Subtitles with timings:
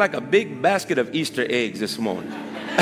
[0.00, 2.32] like a big basket of Easter eggs this morning.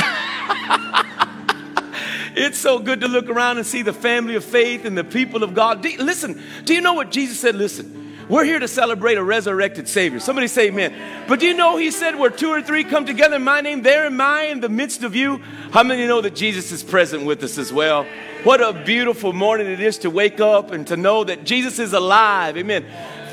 [2.36, 5.42] it's so good to look around and see the family of faith and the people
[5.42, 5.82] of God.
[5.82, 7.56] Do, listen, do you know what Jesus said?
[7.56, 10.20] Listen, we're here to celebrate a resurrected Savior.
[10.20, 10.94] Somebody say amen.
[11.26, 13.82] But do you know He said, where two or three come together in my name,
[13.82, 15.38] there am I in the midst of you?
[15.72, 18.06] How many know that Jesus is present with us as well?
[18.44, 21.94] What a beautiful morning it is to wake up and to know that Jesus is
[21.94, 22.56] alive.
[22.56, 22.86] Amen.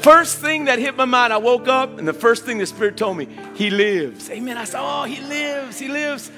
[0.06, 2.96] First thing that hit my mind, I woke up and the first thing the Spirit
[2.96, 4.30] told me, He lives.
[4.30, 4.56] Amen.
[4.56, 5.80] I said, Oh, He lives.
[5.80, 6.32] He lives.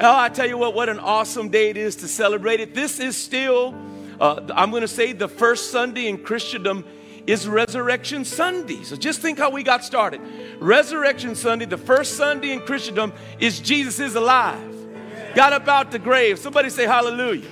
[0.00, 2.74] Oh, I tell you what, what an awesome day it is to celebrate it.
[2.74, 3.76] This is still,
[4.18, 6.84] uh, I'm going to say, the first Sunday in Christendom
[7.24, 8.82] is Resurrection Sunday.
[8.82, 10.20] So just think how we got started.
[10.58, 14.68] Resurrection Sunday, the first Sunday in Christendom, is Jesus is alive.
[15.36, 16.40] Got up out the grave.
[16.40, 17.46] Somebody say hallelujah.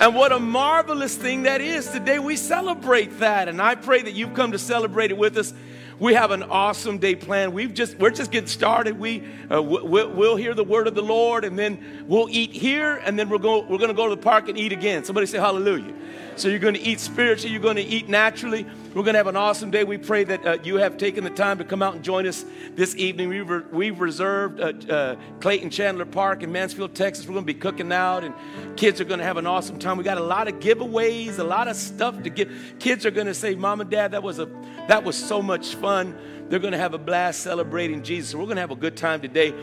[0.00, 1.88] And what a marvelous thing that is.
[1.88, 3.48] Today we celebrate that.
[3.48, 5.52] And I pray that you've come to celebrate it with us.
[5.98, 7.52] We have an awesome day planned.
[7.52, 9.00] We've just we're just getting started.
[9.00, 13.18] We uh, we'll, hear the word of the Lord, and then we'll eat here, and
[13.18, 15.02] then we're going we're going to go to the park and eat again.
[15.02, 15.92] Somebody say Hallelujah.
[16.36, 18.64] So you're going to eat spiritually, you're going to eat naturally.
[18.98, 19.84] We're going to have an awesome day.
[19.84, 22.44] We pray that uh, you have taken the time to come out and join us
[22.74, 23.28] this evening.
[23.28, 27.24] We've, re- we've reserved uh, uh, Clayton Chandler Park in Mansfield, Texas.
[27.24, 28.34] We're going to be cooking out, and
[28.76, 29.98] kids are going to have an awesome time.
[29.98, 32.50] We got a lot of giveaways, a lot of stuff to give.
[32.80, 34.46] Kids are going to say, "Mom and Dad, that was a
[34.88, 38.34] that was so much fun." They're going to have a blast celebrating Jesus.
[38.34, 39.54] We're going to have a good time today.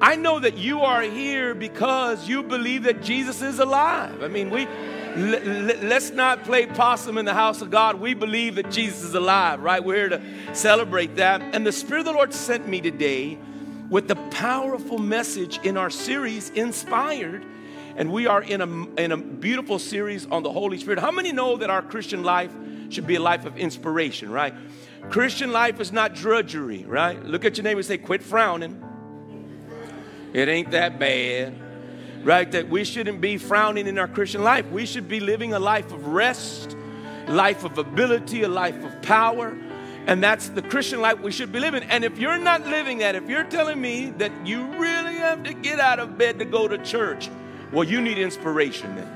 [0.00, 4.22] I know that you are here because you believe that Jesus is alive.
[4.22, 4.68] I mean, we
[5.16, 8.00] let's not play possum in the house of God.
[8.00, 9.82] We believe that Jesus is alive, right?
[9.82, 11.40] We're here to celebrate that.
[11.54, 13.38] And the Spirit of the Lord sent me today
[13.90, 17.44] with the powerful message in our series, Inspired.
[17.96, 20.98] And we are in a, in a beautiful series on the Holy Spirit.
[20.98, 22.52] How many know that our Christian life
[22.88, 24.54] should be a life of inspiration, right?
[25.10, 27.22] Christian life is not drudgery, right?
[27.24, 28.82] Look at your neighbor and say, quit frowning.
[30.32, 31.63] It ain't that bad
[32.24, 32.50] right?
[32.50, 34.66] That we shouldn't be frowning in our Christian life.
[34.70, 36.76] We should be living a life of rest,
[37.28, 39.56] life of ability, a life of power.
[40.06, 41.82] And that's the Christian life we should be living.
[41.84, 45.54] And if you're not living that, if you're telling me that you really have to
[45.54, 47.30] get out of bed to go to church,
[47.72, 49.08] well, you need inspiration then.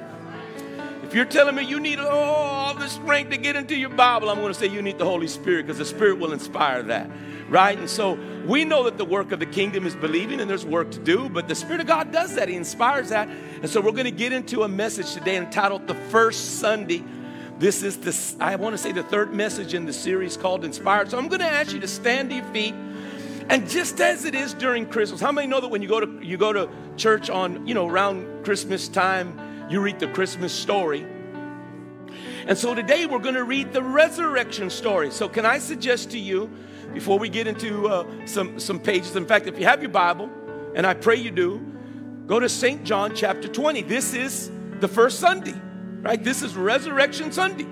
[1.03, 4.37] If you're telling me you need all the strength to get into your Bible, I'm
[4.37, 7.11] going to say you need the Holy Spirit because the Spirit will inspire that
[7.49, 7.79] right?
[7.79, 10.91] And so we know that the work of the kingdom is believing and there's work
[10.93, 12.49] to do, but the Spirit of God does that.
[12.49, 13.29] He inspires that.
[13.29, 17.05] And so we're going to get into a message today entitled The First Sunday.
[17.59, 21.11] This is the, I want to say, the third message in the series called Inspired.
[21.11, 22.75] So I'm going to ask you to stand to your feet.
[23.51, 26.25] And just as it is during Christmas, how many know that when you go to
[26.25, 31.07] you go to church on, you know, around Christmas time, you read the Christmas story?
[32.47, 35.11] And so today we're going to read the resurrection story.
[35.11, 36.51] So can I suggest to you
[36.93, 39.17] before we get into uh, some, some pages.
[39.17, 40.31] In fact, if you have your Bible,
[40.75, 41.65] and I pray you do,
[42.27, 42.85] go to St.
[42.85, 43.83] John chapter 20.
[43.83, 44.51] This is
[44.81, 45.55] the first Sunday,
[46.03, 46.23] right?
[46.23, 47.67] This is Resurrection Sunday.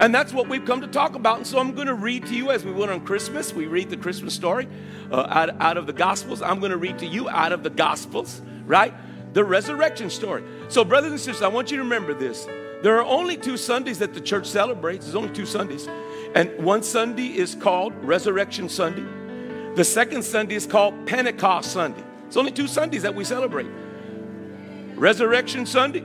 [0.00, 1.38] And that's what we've come to talk about.
[1.38, 3.52] And so I'm going to read to you as we would on Christmas.
[3.52, 4.68] We read the Christmas story
[5.10, 6.42] uh, out, out of the Gospels.
[6.42, 8.94] I'm going to read to you out of the Gospels, right?
[9.34, 10.44] The resurrection story.
[10.68, 12.46] So, brothers and sisters, I want you to remember this.
[12.82, 15.06] There are only two Sundays that the church celebrates.
[15.06, 15.88] There's only two Sundays.
[16.34, 19.06] And one Sunday is called Resurrection Sunday.
[19.76, 22.02] The second Sunday is called Pentecost Sunday.
[22.26, 23.68] It's only two Sundays that we celebrate
[24.94, 26.04] Resurrection Sunday,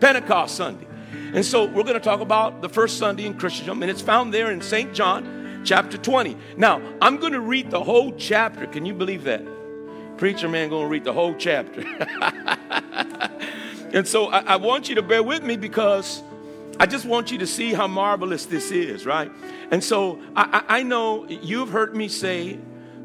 [0.00, 0.86] Pentecost Sunday.
[1.34, 4.34] And so we're going to talk about the first Sunday in Christendom, and it's found
[4.34, 4.92] there in St.
[4.92, 6.36] John chapter 20.
[6.56, 8.66] Now, I'm going to read the whole chapter.
[8.66, 9.44] Can you believe that?
[10.16, 11.82] Preacher man going to read the whole chapter.
[13.92, 16.22] and so I, I want you to bear with me because
[16.78, 19.30] I just want you to see how marvelous this is, right?
[19.70, 22.58] And so I, I know you've heard me say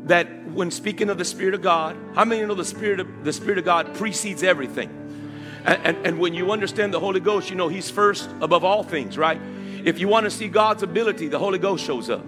[0.05, 3.33] that when speaking of the Spirit of God, how many know the Spirit of the
[3.33, 4.89] Spirit of God precedes everything?
[5.65, 8.83] And, and, and when you understand the Holy Ghost, you know He's first above all
[8.83, 9.41] things, right?
[9.83, 12.23] If you want to see God's ability, the Holy Ghost shows up.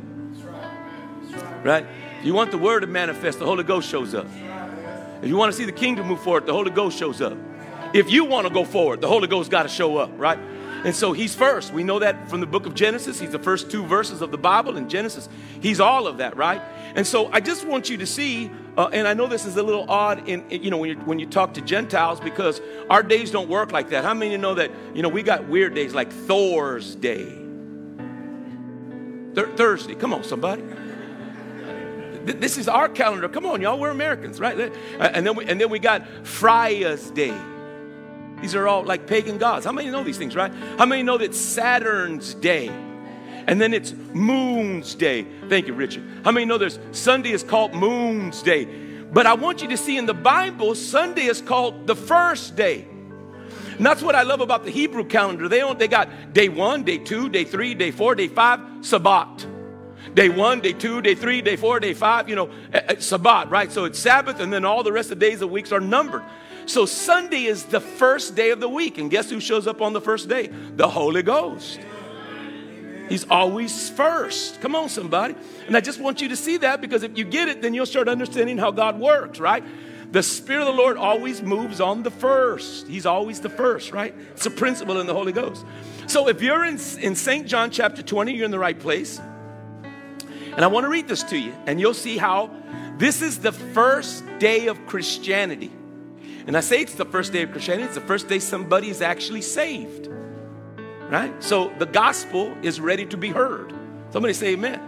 [1.63, 1.85] Right?
[2.19, 4.27] If you want the Word to manifest, the Holy Ghost shows up.
[5.21, 7.37] If you want to see the kingdom move forward, the Holy Ghost shows up.
[7.93, 10.39] If you want to go forward, the Holy Ghost got to show up, right?
[10.83, 11.73] And so he's first.
[11.73, 13.19] We know that from the book of Genesis.
[13.19, 15.27] He's the first two verses of the Bible in Genesis.
[15.59, 16.61] He's all of that, right?
[16.95, 19.63] And so I just want you to see, uh, and I know this is a
[19.63, 23.31] little odd in, you know, when you, when you talk to Gentiles because our days
[23.31, 24.03] don't work like that.
[24.03, 27.25] How many of you know that, you know, we got weird days like Thor's Day?
[29.33, 29.95] Th- Thursday.
[29.95, 30.63] Come on, somebody.
[32.23, 33.29] This is our calendar.
[33.29, 33.79] Come on, y'all.
[33.79, 34.59] We're Americans, right?
[34.59, 34.69] Uh,
[34.99, 37.35] and then we, and then we got Freya's Day.
[38.41, 39.65] These are all like pagan gods.
[39.65, 40.53] How many know these things, right?
[40.77, 42.67] How many know that Saturn's day?
[43.47, 45.25] And then it's Moon's Day.
[45.47, 46.03] Thank you, Richard.
[46.23, 48.65] How many know there's Sunday is called Moon's Day?
[49.11, 52.85] But I want you to see in the Bible, Sunday is called the first day.
[53.77, 55.47] And that's what I love about the Hebrew calendar.
[55.47, 59.45] They don't, they got day one, day two, day three, day four, day five, Sabbath.
[60.13, 63.49] Day one, day two, day three, day four, day five, you know, eh, eh, Sabbath,
[63.49, 63.71] right?
[63.71, 66.23] So it's Sabbath, and then all the rest of the days of weeks are numbered.
[66.67, 68.97] So Sunday is the first day of the week.
[68.97, 70.47] And guess who shows up on the first day?
[70.47, 71.79] The Holy Ghost.
[73.07, 74.59] He's always first.
[74.59, 75.35] Come on, somebody.
[75.65, 77.85] And I just want you to see that because if you get it, then you'll
[77.85, 79.63] start understanding how God works, right?
[80.11, 82.87] The Spirit of the Lord always moves on the first.
[82.87, 84.13] He's always the first, right?
[84.31, 85.65] It's a principle in the Holy Ghost.
[86.07, 87.47] So if you're in, in St.
[87.47, 89.19] John chapter 20, you're in the right place.
[90.55, 92.51] And I want to read this to you, and you'll see how
[92.97, 95.71] this is the first day of Christianity.
[96.47, 99.01] And I say it's the first day of Christianity, it's the first day somebody is
[99.01, 100.07] actually saved.
[101.09, 101.31] Right?
[101.43, 103.73] So the gospel is ready to be heard.
[104.11, 104.81] Somebody say amen.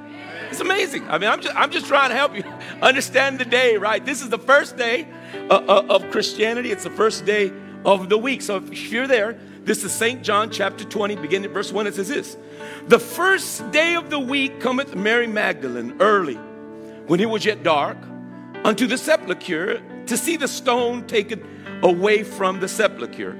[0.49, 1.07] It's amazing.
[1.09, 2.43] I mean, I'm just, I'm just trying to help you
[2.81, 4.03] understand the day, right?
[4.03, 5.07] This is the first day
[5.49, 6.71] uh, uh, of Christianity.
[6.71, 7.51] It's the first day
[7.85, 8.41] of the week.
[8.41, 10.23] So if you're there, this is St.
[10.23, 11.87] John chapter 20, beginning at verse 1.
[11.87, 12.37] It says this
[12.87, 16.35] The first day of the week cometh Mary Magdalene early,
[17.05, 17.97] when it was yet dark,
[18.63, 23.37] unto the sepulchre to see the stone taken away from the sepulchre.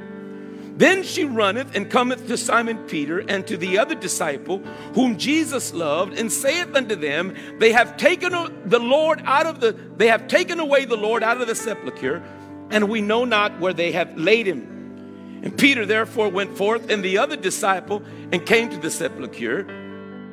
[0.78, 4.60] Then she runneth and cometh to Simon Peter and to the other disciple
[4.94, 8.32] whom Jesus loved, and saith unto them, They have taken
[8.64, 12.24] the Lord out of the they have taken away the Lord out of the sepulchre,
[12.70, 15.42] and we know not where they have laid him.
[15.44, 18.02] And Peter therefore went forth and the other disciple
[18.32, 19.68] and came to the sepulchre.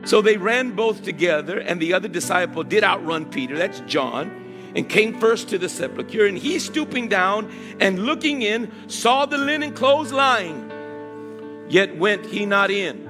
[0.05, 4.46] So they ran both together, and the other disciple did outrun Peter, that's John
[4.77, 6.27] and came first to the sepulchre.
[6.27, 7.51] And he, stooping down
[7.81, 10.71] and looking in, saw the linen clothes lying,
[11.69, 13.05] yet went he not in.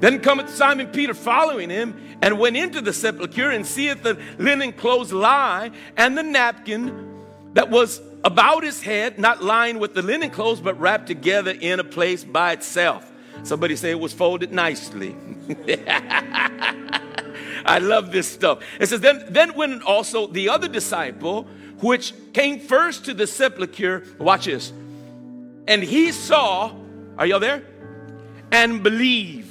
[0.00, 4.72] Then cometh Simon Peter following him, and went into the sepulchre, and seeth the linen
[4.72, 7.20] clothes lie, and the napkin
[7.52, 11.78] that was about his head, not lying with the linen clothes, but wrapped together in
[11.78, 13.11] a place by itself.
[13.42, 15.16] Somebody say it was folded nicely.
[17.64, 18.60] I love this stuff.
[18.80, 21.44] It says, then, then when also the other disciple,
[21.80, 24.72] which came first to the sepulchre, watch this,
[25.66, 26.72] and he saw,
[27.18, 27.64] are y'all there?
[28.50, 29.48] And believed.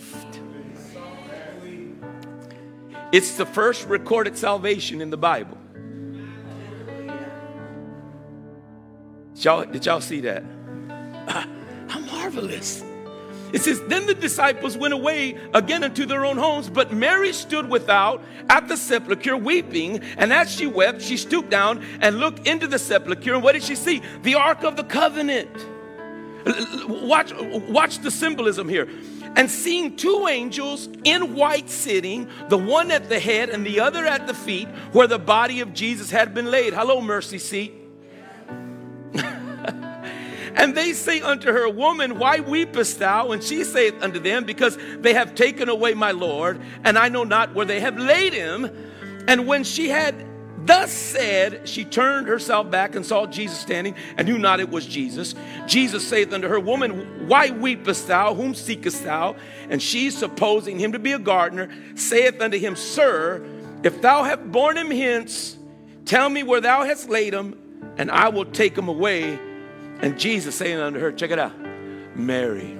[3.11, 5.57] It's the first recorded salvation in the Bible.
[9.35, 10.43] Did y'all, did y'all see that?
[11.89, 12.83] how marvelous.
[13.53, 17.69] It says, Then the disciples went away again into their own homes, but Mary stood
[17.69, 20.01] without at the sepulchre weeping.
[20.17, 23.33] And as she wept, she stooped down and looked into the sepulchre.
[23.33, 24.01] And what did she see?
[24.23, 25.49] The Ark of the Covenant.
[26.87, 27.33] Watch,
[27.69, 28.87] watch the symbolism here.
[29.35, 34.05] And seeing two angels in white sitting, the one at the head and the other
[34.05, 36.73] at the feet, where the body of Jesus had been laid.
[36.73, 37.80] Hello, mercy seat.
[40.55, 43.31] And they say unto her, Woman, why weepest thou?
[43.31, 47.23] And she saith unto them, Because they have taken away my Lord, and I know
[47.23, 48.69] not where they have laid him.
[49.27, 50.27] And when she had
[50.65, 54.85] thus said, she turned herself back and saw Jesus standing, and knew not it was
[54.85, 55.35] Jesus.
[55.67, 58.33] Jesus saith unto her, Woman, why weepest thou?
[58.33, 59.35] Whom seekest thou?
[59.69, 63.43] And she, supposing him to be a gardener, saith unto him, Sir,
[63.83, 65.57] if thou have borne him hence,
[66.05, 67.57] tell me where thou hast laid him,
[67.97, 69.39] and I will take him away.
[70.01, 71.53] And Jesus saying unto her, check it out,
[72.15, 72.77] Mary.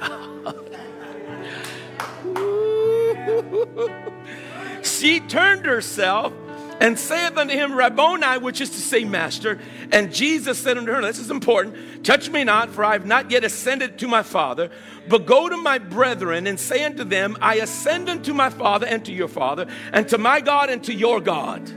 [4.82, 6.32] she turned herself
[6.80, 9.60] and saith unto him, Rabboni, which is to say, Master.
[9.92, 13.30] And Jesus said unto her, This is important, touch me not, for I have not
[13.30, 14.70] yet ascended to my Father,
[15.08, 19.04] but go to my brethren and say unto them, I ascend unto my Father and
[19.04, 21.70] to your Father, and to my God and to your God.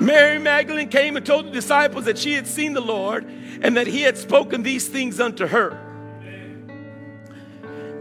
[0.00, 3.24] Mary Magdalene came and told the disciples that she had seen the Lord
[3.62, 5.84] and that he had spoken these things unto her.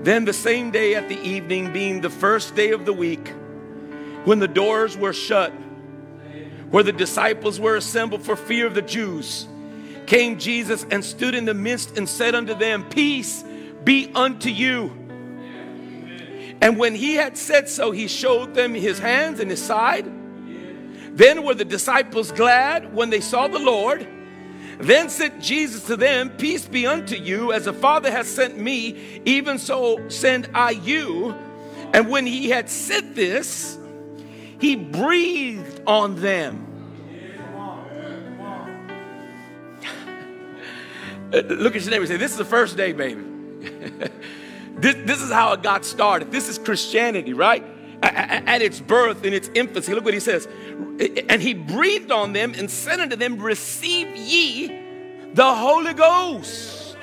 [0.04, 3.34] Then, the same day at the evening, being the first day of the week,
[4.26, 5.52] when the doors were shut,
[6.70, 9.48] where the disciples were assembled for fear of the Jews,
[10.06, 13.44] came Jesus and stood in the midst and said unto them, Peace
[13.84, 14.92] be unto you.
[16.62, 20.10] And when he had said so, he showed them his hands and his side.
[21.18, 24.08] Then were the disciples glad when they saw the Lord.
[24.78, 29.22] Then said Jesus to them, Peace be unto you, as the Father has sent me,
[29.26, 31.36] even so send I you.
[31.92, 33.80] And when he had said this,
[34.62, 36.66] he breathed on them.
[41.34, 43.24] Uh, look at your neighbor and say, This is the first day, baby.
[44.80, 46.32] This, this is how it got started.
[46.32, 47.66] This is Christianity, right?
[48.04, 49.94] At its birth, in its infancy.
[49.94, 50.48] Look what he says.
[51.30, 54.68] And he breathed on them and said unto them, Receive ye
[55.34, 56.98] the Holy Ghost.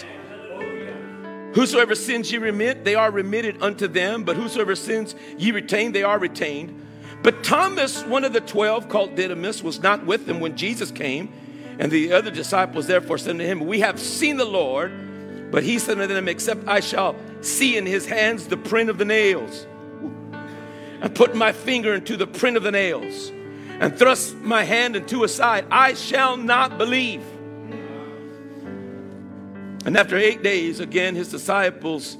[1.54, 4.24] Whosoever sins ye remit, they are remitted unto them.
[4.24, 6.80] But whosoever sins ye retain, they are retained.
[7.22, 11.32] But Thomas, one of the twelve, called Didymus, was not with them when Jesus came.
[11.78, 15.50] And the other disciples therefore said to him, We have seen the Lord.
[15.50, 18.98] But he said unto them, Except I shall see in his hands the print of
[18.98, 19.66] the nails,
[21.04, 23.30] and put my finger into the print of the nails,
[23.78, 27.22] and thrust my hand into his side, I shall not believe.
[29.84, 32.16] And after eight days, again, his disciples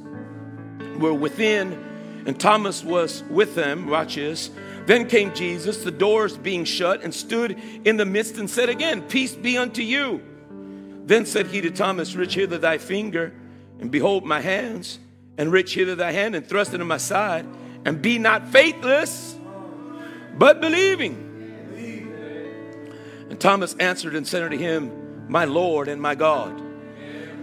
[0.98, 1.72] were within,
[2.26, 3.86] and Thomas was with them.
[3.86, 4.50] Watch this.
[4.84, 9.00] Then came Jesus, the doors being shut, and stood in the midst and said again,
[9.00, 10.22] Peace be unto you.
[11.06, 13.32] Then said he to Thomas, Reach hither thy finger,
[13.80, 14.98] and behold my hands,
[15.38, 17.46] and reach hither thy hand, and thrust it in my side,
[17.84, 19.36] and be not faithless,
[20.36, 21.20] but believing.
[23.30, 26.62] And Thomas answered and said unto him, My Lord and my God.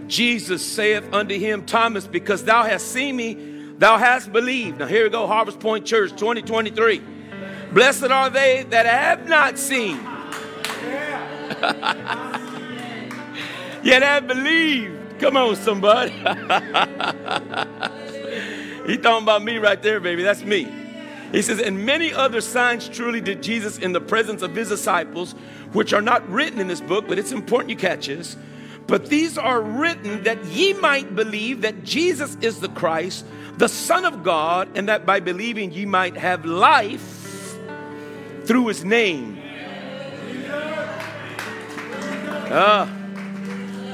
[0.08, 3.34] Jesus saith unto him, Thomas, because thou hast seen me,
[3.78, 4.78] thou hast believed.
[4.78, 7.02] Now here we go, Harvest Point Church 2023.
[7.72, 9.96] Blessed are they that have not seen.
[13.82, 15.18] Yet have believed.
[15.18, 16.12] Come on, somebody.
[18.92, 20.22] he talking about me right there, baby.
[20.22, 20.68] That's me.
[21.32, 25.32] He says, and many other signs truly did Jesus in the presence of his disciples,
[25.72, 28.36] which are not written in this book, but it's important you catch this.
[28.86, 33.24] But these are written that ye might believe that Jesus is the Christ,
[33.56, 37.56] the Son of God, and that by believing ye might have life
[38.44, 39.40] through his name.
[42.54, 42.94] Ah.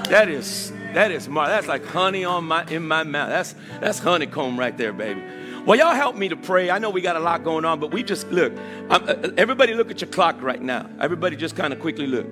[0.08, 3.28] That is that is mar- that's like honey on my in my mouth.
[3.28, 5.22] That's that's honeycomb right there, baby.
[5.66, 6.70] Well, y'all help me to pray.
[6.70, 8.54] I know we got a lot going on, but we just look.
[8.88, 10.88] Uh, everybody, look at your clock right now.
[10.98, 12.26] Everybody, just kind of quickly look.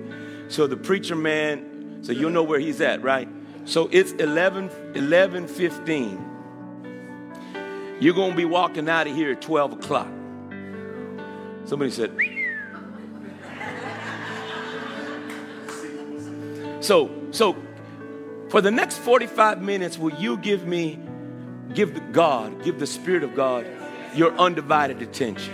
[0.47, 3.29] So the preacher man, so you'll know where he's at, right?
[3.65, 6.27] So it's 11, 11 15.
[7.99, 10.07] You're going to be walking out of here at 12 o'clock.
[11.65, 12.17] Somebody said,
[16.83, 17.55] so, so
[18.49, 20.99] for the next 45 minutes, will you give me,
[21.73, 23.65] give God, give the Spirit of God
[24.13, 25.53] your undivided attention?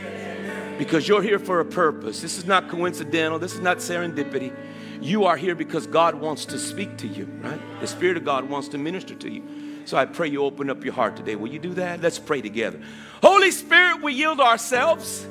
[0.78, 2.22] Because you're here for a purpose.
[2.22, 4.56] This is not coincidental, this is not serendipity.
[5.02, 7.60] You are here because God wants to speak to you, right?
[7.82, 9.44] The Spirit of God wants to minister to you.
[9.86, 11.36] So I pray you open up your heart today.
[11.36, 12.02] Will you do that?
[12.02, 12.80] Let's pray together.
[13.22, 15.28] Holy Spirit, we yield ourselves.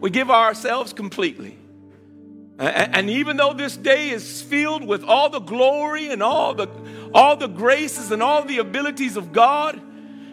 [0.00, 1.58] We give ourselves completely.
[2.58, 6.68] And even though this day is filled with all the glory and all the,
[7.12, 9.80] all the graces and all the abilities of God,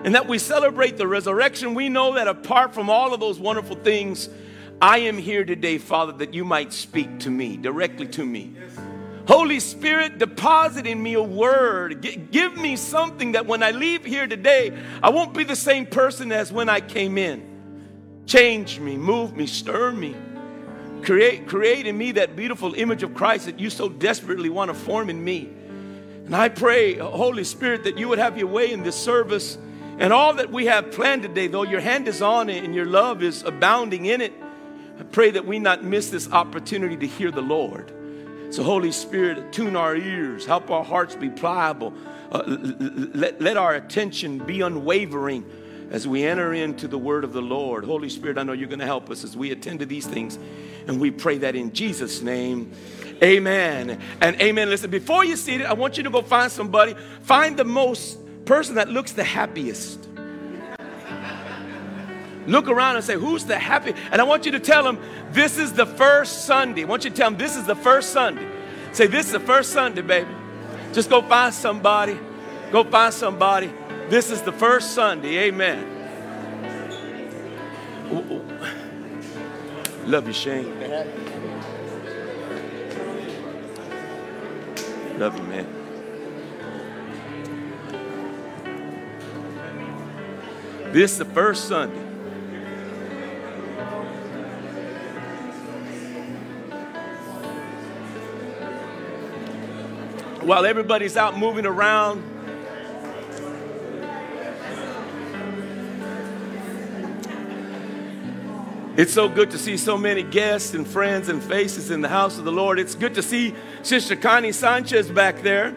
[0.03, 3.75] and that we celebrate the resurrection, we know that apart from all of those wonderful
[3.75, 4.29] things,
[4.81, 8.55] I am here today, Father, that you might speak to me, directly to me.
[9.27, 12.01] Holy Spirit, deposit in me a word.
[12.01, 15.85] G- give me something that when I leave here today, I won't be the same
[15.85, 18.23] person as when I came in.
[18.25, 20.15] Change me, move me, stir me.
[21.03, 24.75] Create, create in me that beautiful image of Christ that you so desperately want to
[24.75, 25.49] form in me.
[26.25, 29.57] And I pray, Holy Spirit, that you would have your way in this service
[29.97, 32.85] and all that we have planned today, though your hand is on it and your
[32.85, 34.33] love is abounding in it.
[34.99, 37.91] I pray that we not miss this opportunity to hear the Lord.
[38.49, 41.93] So, Holy Spirit, tune our ears, help our hearts be pliable,
[42.31, 45.45] uh, let, let our attention be unwavering
[45.91, 47.83] as we enter into the word of the Lord.
[47.83, 50.39] Holy Spirit, I know you're going to help us as we attend to these things.
[50.87, 52.71] And we pray that in Jesus' name.
[53.21, 54.01] Amen.
[54.21, 54.69] And amen.
[54.69, 56.95] Listen, before you see it, I want you to go find somebody.
[57.23, 60.07] Find the most person that looks the happiest.
[62.47, 63.93] Look around and say, Who's the happy?
[64.11, 64.97] And I want you to tell them,
[65.31, 66.83] This is the first Sunday.
[66.83, 68.47] I want you to tell them, This is the first Sunday.
[68.93, 70.29] Say, This is the first Sunday, baby.
[70.93, 72.17] Just go find somebody.
[72.71, 73.71] Go find somebody.
[74.11, 75.37] This is the first Sunday.
[75.37, 75.87] Amen.
[80.05, 80.77] Love you, Shane.
[85.17, 85.65] Love you, man.
[90.91, 91.95] This is the first Sunday.
[100.41, 102.30] While everybody's out moving around,
[109.01, 112.37] It's so good to see so many guests and friends and faces in the house
[112.37, 112.77] of the Lord.
[112.77, 115.73] It's good to see Sister Connie Sanchez back there.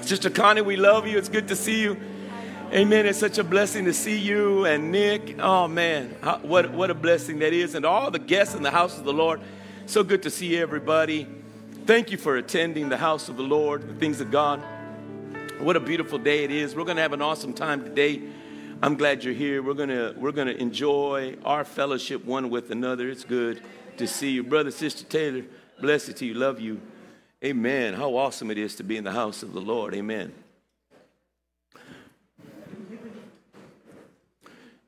[0.00, 1.18] Sister Connie, we love you.
[1.18, 2.00] It's good to see you.
[2.72, 3.04] Amen.
[3.04, 5.36] It's such a blessing to see you and Nick.
[5.40, 6.16] Oh, man.
[6.40, 7.74] What, what a blessing that is.
[7.74, 9.42] And all the guests in the house of the Lord.
[9.84, 11.28] So good to see everybody.
[11.84, 14.62] Thank you for attending the house of the Lord, the things of God.
[15.58, 16.74] What a beautiful day it is.
[16.74, 18.22] We're going to have an awesome time today.
[18.84, 19.62] I'm glad you're here.
[19.62, 23.08] We're to we're to enjoy our fellowship one with another.
[23.08, 23.62] It's good
[23.96, 24.42] to see you.
[24.42, 25.44] Brother, Sister Taylor,
[25.80, 26.34] bless it to you.
[26.34, 26.80] Love you.
[27.44, 27.94] Amen.
[27.94, 29.94] How awesome it is to be in the house of the Lord.
[29.94, 30.32] Amen.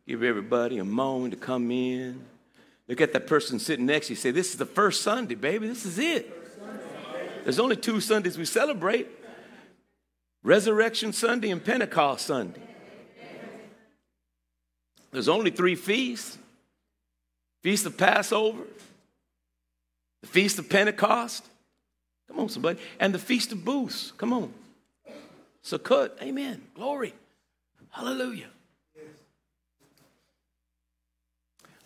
[0.08, 2.20] Give everybody a moment to come in.
[2.88, 4.16] Look at that person sitting next to you.
[4.16, 5.68] Say, This is the first Sunday, baby.
[5.68, 6.32] This is it.
[7.44, 9.08] There's only two Sundays we celebrate
[10.42, 12.73] Resurrection Sunday and Pentecost Sunday.
[15.14, 16.38] There's only three feasts
[17.62, 18.64] Feast of Passover,
[20.20, 21.46] the Feast of Pentecost.
[22.28, 22.80] Come on, somebody.
[22.98, 24.12] And the Feast of Booths.
[24.18, 24.52] Come on.
[25.62, 26.20] Sukkot.
[26.20, 26.60] Amen.
[26.74, 27.14] Glory.
[27.90, 28.48] Hallelujah.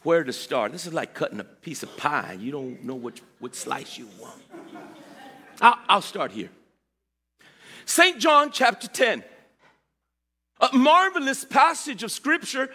[0.05, 0.73] where to start.
[0.73, 2.39] This is like cutting a piece of pie.
[2.41, 4.41] You don't know which, which slice you want.
[5.61, 6.49] I'll, I'll start here.
[7.85, 8.19] St.
[8.19, 9.23] John chapter 10,
[10.61, 12.71] a marvelous passage of scripture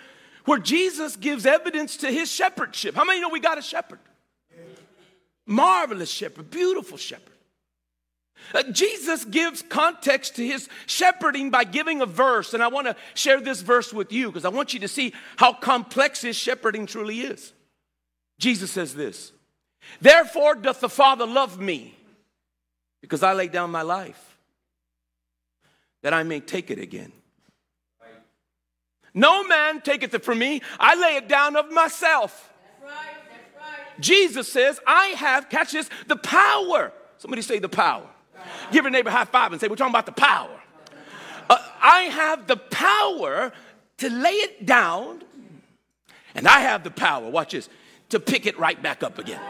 [0.45, 2.95] where Jesus gives evidence to his shepherdship.
[2.95, 3.99] How many know we got a shepherd?
[5.45, 7.33] Marvelous shepherd, beautiful shepherd.
[8.53, 12.95] Uh, Jesus gives context to his shepherding by giving a verse, and I want to
[13.13, 16.85] share this verse with you because I want you to see how complex his shepherding
[16.85, 17.53] truly is.
[18.39, 19.31] Jesus says this
[20.01, 21.95] Therefore doth the Father love me,
[23.01, 24.37] because I lay down my life,
[26.01, 27.11] that I may take it again.
[29.13, 32.51] No man taketh it from me, I lay it down of myself.
[32.81, 34.01] That's right, that's right.
[34.01, 36.91] Jesus says, I have, catch this, the power.
[37.17, 38.07] Somebody say the power
[38.71, 40.59] Give your neighbor a high five and say, We're talking about the power.
[41.49, 43.51] Uh, I have the power
[43.97, 45.23] to lay it down,
[46.35, 47.69] and I have the power, watch this,
[48.09, 49.41] to pick it right back up again.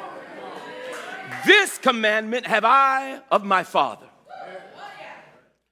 [1.45, 4.07] This commandment have I of my Father.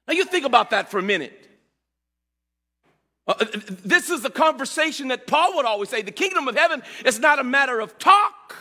[0.07, 1.40] Now, you think about that for a minute.
[3.39, 3.45] Uh,
[3.83, 7.39] this is the conversation that Paul would always say the kingdom of heaven is not
[7.39, 8.55] a matter of talk,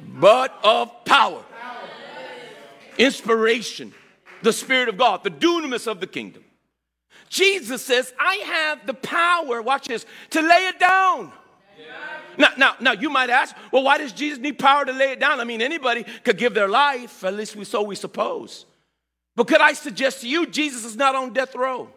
[0.00, 1.42] but of power
[2.98, 3.94] inspiration,
[4.42, 6.44] the Spirit of God, the dunamis of the kingdom.
[7.28, 11.32] Jesus says, I have the power, watch this, to lay it down.
[12.36, 15.18] Now, now, now, you might ask, well, why does Jesus need power to lay it
[15.18, 15.40] down?
[15.40, 18.64] I mean, anybody could give their life, at least we so we suppose.
[19.34, 21.88] But could I suggest to you, Jesus is not on death row.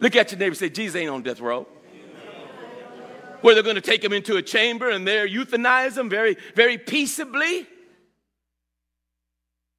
[0.00, 1.66] Look at your neighbor say, Jesus ain't on death row
[3.40, 6.78] where they're going to take him into a chamber and there euthanize him very, very
[6.78, 7.66] peaceably.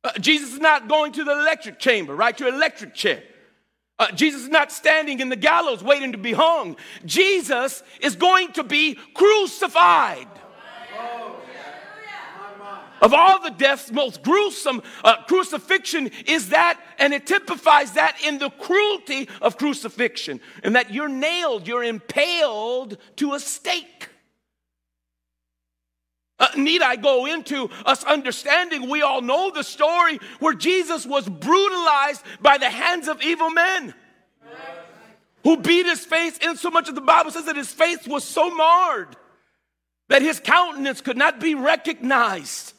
[0.03, 2.37] Uh, Jesus is not going to the electric chamber, right?
[2.37, 3.21] To electric chair.
[3.97, 6.77] Uh, Jesus is not standing in the gallows waiting to be hung.
[7.05, 10.27] Jesus is going to be crucified.
[13.01, 18.39] Of all the deaths, most gruesome uh, crucifixion is that, and it typifies that in
[18.39, 24.09] the cruelty of crucifixion, and that you're nailed, you're impaled to a stake.
[26.39, 28.89] Uh, need I go into us understanding?
[28.89, 33.93] We all know the story where Jesus was brutalized by the hands of evil men
[35.43, 38.23] who beat his face, in so much of the Bible says that his face was
[38.23, 39.15] so marred
[40.09, 42.73] that his countenance could not be recognized.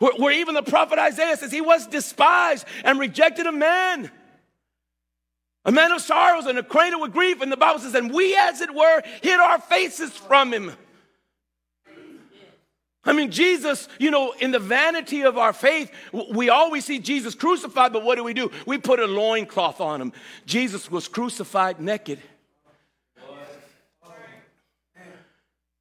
[0.00, 4.10] Where, where even the prophet Isaiah says he was despised and rejected of men.
[5.66, 7.40] A man of sorrows and acquainted with grief.
[7.42, 10.72] And the Bible says, and we, as it were, hid our faces from him.
[13.04, 15.90] I mean, Jesus, you know, in the vanity of our faith,
[16.32, 18.50] we always see Jesus crucified, but what do we do?
[18.66, 20.12] We put a loincloth on him.
[20.44, 22.20] Jesus was crucified naked.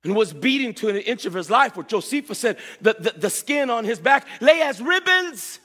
[0.03, 3.29] And was beaten to an inch of his life, where Josephus said the, the, the
[3.29, 5.59] skin on his back lay as ribbons.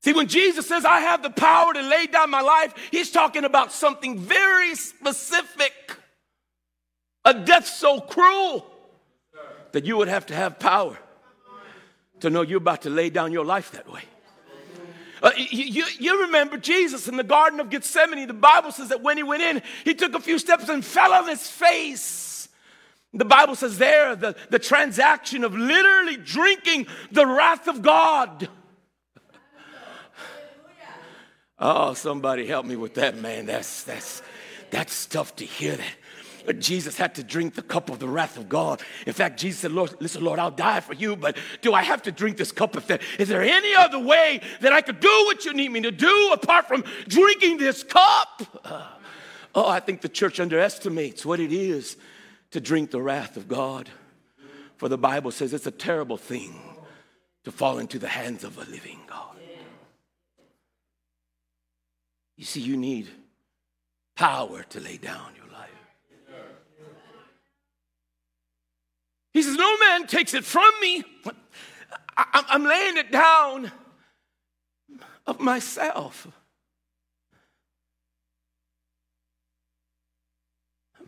[0.00, 3.44] See, when Jesus says, I have the power to lay down my life, he's talking
[3.44, 5.72] about something very specific.
[7.24, 8.64] A death so cruel
[9.72, 10.96] that you would have to have power
[12.20, 14.02] to know you're about to lay down your life that way.
[15.22, 18.26] Uh, you, you remember Jesus in the Garden of Gethsemane.
[18.26, 21.12] The Bible says that when he went in, he took a few steps and fell
[21.12, 22.48] on his face.
[23.14, 28.48] The Bible says there the, the transaction of literally drinking the wrath of God.
[31.58, 33.46] Oh, somebody help me with that, man.
[33.46, 34.22] That's that's
[34.70, 35.94] that's tough to hear that.
[36.58, 38.82] Jesus had to drink the cup of the wrath of God.
[39.06, 42.02] In fact, Jesus said, Lord, listen, Lord, I'll die for you, but do I have
[42.02, 43.02] to drink this cup of that?
[43.18, 46.30] Is there any other way that I could do what you need me to do
[46.32, 48.42] apart from drinking this cup?
[49.54, 51.96] Oh, I think the church underestimates what it is
[52.50, 53.88] to drink the wrath of God.
[54.76, 56.54] For the Bible says it's a terrible thing
[57.44, 59.36] to fall into the hands of a living God.
[62.36, 63.08] You see, you need
[64.14, 65.70] power to lay down your life.
[69.32, 71.04] He says, No man takes it from me.
[72.16, 73.70] I'm laying it down
[75.26, 76.26] of myself.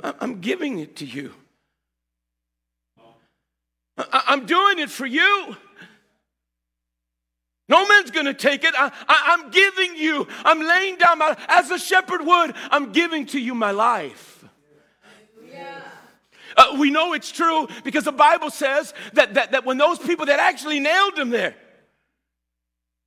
[0.03, 1.35] I'm giving it to you.
[3.99, 5.57] I'm doing it for you.
[7.69, 8.75] No man's going to take it.
[8.77, 8.91] I,
[9.39, 13.55] am giving you, I'm laying down my, as a shepherd would, I'm giving to you
[13.55, 14.45] my life.
[16.57, 20.27] Uh, we know it's true because the Bible says that, that, that when those people
[20.27, 21.55] that actually nailed him there,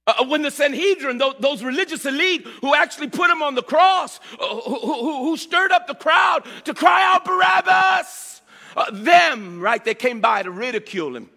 [0.08, 3.63] uh, uh when the Sanhedrin, those, those, religious elite who actually put him on the
[3.63, 8.41] cross, uh, who, who, who, stirred up the crowd to cry out Barabbas,
[8.75, 11.29] uh, them, right, they came by to ridicule him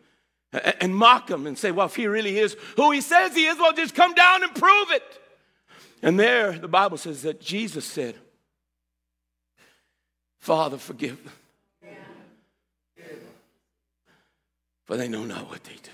[0.81, 3.59] and mock him and say, well, if he really is who he says he is,
[3.59, 5.03] well, just come down and prove it.
[6.03, 8.16] And there, the Bible says that Jesus said,
[10.38, 11.33] Father, forgive them.
[14.87, 15.90] For they know not what they do.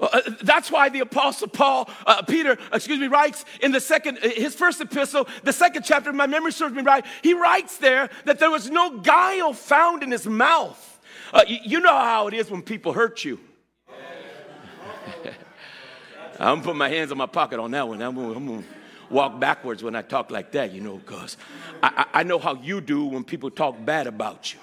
[0.00, 4.54] Uh, that's why the apostle Paul, uh, Peter, excuse me, writes in the second, his
[4.54, 8.50] first epistle, the second chapter, my memory serves me right, he writes there that there
[8.50, 11.00] was no guile found in his mouth.
[11.32, 13.38] Uh, you, you, know how it is when people hurt you.
[16.38, 18.02] I'm gonna put my hands in my pocket on that one.
[18.02, 18.64] I'm gonna, I'm gonna
[19.10, 21.36] walk backwards when I talk like that, you know, because
[21.82, 24.60] I, I know how you do when people talk bad about you.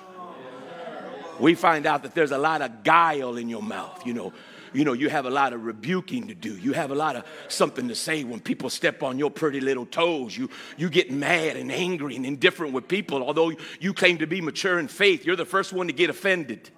[1.42, 4.34] We find out that there's a lot of guile in your mouth, you know
[4.74, 6.58] you know, you have a lot of rebuking to do.
[6.58, 9.86] You have a lot of something to say when people step on your pretty little
[9.86, 10.38] toes.
[10.38, 13.24] You, you get mad and angry and indifferent with people.
[13.24, 16.70] Although you claim to be mature in faith, you're the first one to get offended.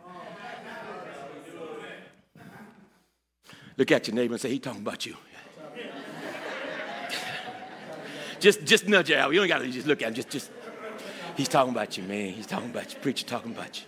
[3.77, 5.15] Look at your neighbor and say, he talking about you.
[8.39, 9.33] just, just nudge out.
[9.33, 10.13] You don't got to just look at him.
[10.13, 10.51] Just, just,
[11.35, 12.33] he's talking about you, man.
[12.33, 12.99] He's talking about you.
[12.99, 13.87] Preacher talking about you.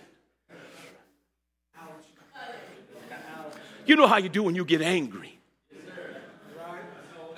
[3.86, 5.38] You know how you do when you get angry.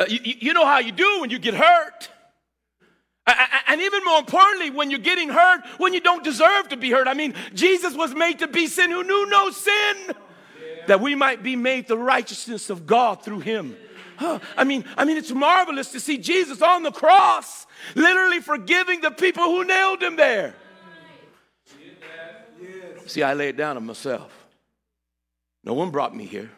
[0.00, 2.08] Uh, you, you know how you do when you get hurt.
[3.66, 7.06] And even more importantly, when you're getting hurt, when you don't deserve to be hurt.
[7.06, 10.14] I mean, Jesus was made to be sin who knew no sin,
[10.86, 13.76] that we might be made the righteousness of God through him.
[14.16, 14.38] Huh.
[14.56, 19.10] I mean, I mean, it's marvelous to see Jesus on the cross, literally forgiving the
[19.10, 20.54] people who nailed him there.
[23.06, 24.37] See, I lay it down on myself.
[25.68, 26.50] No one brought me here.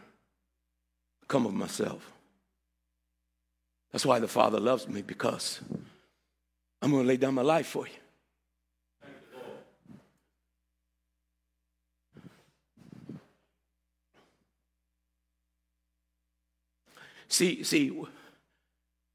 [1.20, 2.12] I come of myself.
[3.90, 5.60] That's why the Father loves me because
[6.80, 7.92] I'm going to lay down my life for you.
[17.26, 18.00] See, see,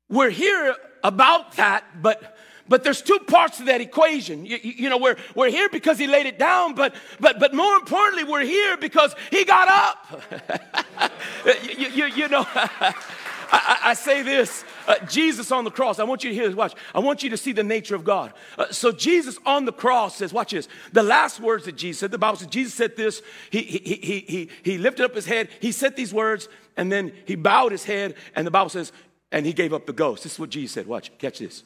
[0.10, 4.46] we're here about that, but but there's two parts to that equation.
[4.46, 7.76] You, you, know, we're, we're here because he laid it down, but, but, but more
[7.76, 11.12] importantly, we're here because he got up.
[11.78, 16.24] you, you, you, know, I, I, say this uh, Jesus on the cross, I want
[16.24, 16.74] you to hear this, watch.
[16.96, 18.34] I want you to see the nature of God.
[18.58, 20.68] Uh, so, Jesus on the cross says, watch this.
[20.92, 23.22] The last words that Jesus said, the Bible says, Jesus said this.
[23.52, 27.14] He, he, he, he, he lifted up his head, he said these words, and then
[27.26, 28.92] he bowed his head, and the Bible says,
[29.32, 30.24] and he gave up the ghost.
[30.24, 30.88] This is what Jesus said.
[30.88, 31.64] Watch, catch this.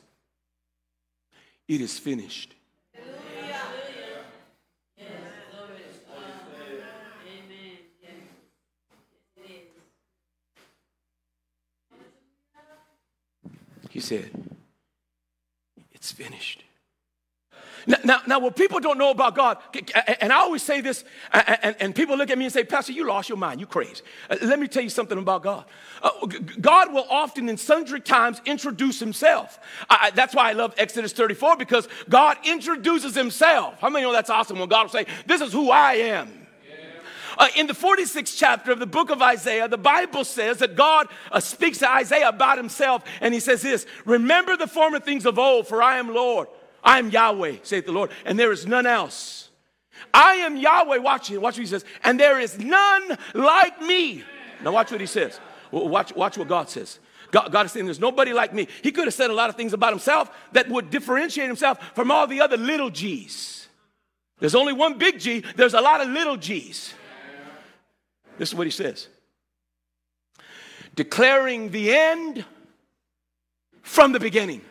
[1.70, 2.56] It is finished.
[13.92, 14.32] He said,
[15.92, 16.64] It's finished.
[17.88, 19.58] Now, now, now, what people don't know about God,
[20.22, 23.06] and I always say this, and, and people look at me and say, Pastor, you
[23.06, 24.02] lost your mind, you crazy.
[24.30, 25.66] Uh, let me tell you something about God.
[26.02, 26.12] Uh,
[26.60, 29.60] God will often, in sundry times, introduce himself.
[29.90, 33.80] I, that's why I love Exodus 34, because God introduces himself.
[33.80, 36.40] How many know that's awesome when God will say, This is who I am?
[37.38, 41.08] Uh, in the 46th chapter of the book of Isaiah, the Bible says that God
[41.32, 45.40] uh, speaks to Isaiah about himself, and he says this Remember the former things of
[45.40, 46.50] old, for I am Lord.
[46.84, 49.50] I am Yahweh, saith the Lord, and there is none else.
[50.14, 54.24] I am Yahweh, watch watch what he says, and there is none like me.
[54.64, 55.40] Now watch what he says.
[55.72, 57.00] Watch, watch what God says.
[57.32, 58.68] God, God is saying, There's nobody like me.
[58.82, 62.12] He could have said a lot of things about himself that would differentiate himself from
[62.12, 63.68] all the other little G's.
[64.40, 66.94] There's only one big G, there's a lot of little G's.
[68.38, 69.08] This is what he says
[70.96, 72.44] declaring the end
[73.82, 74.62] from the beginning.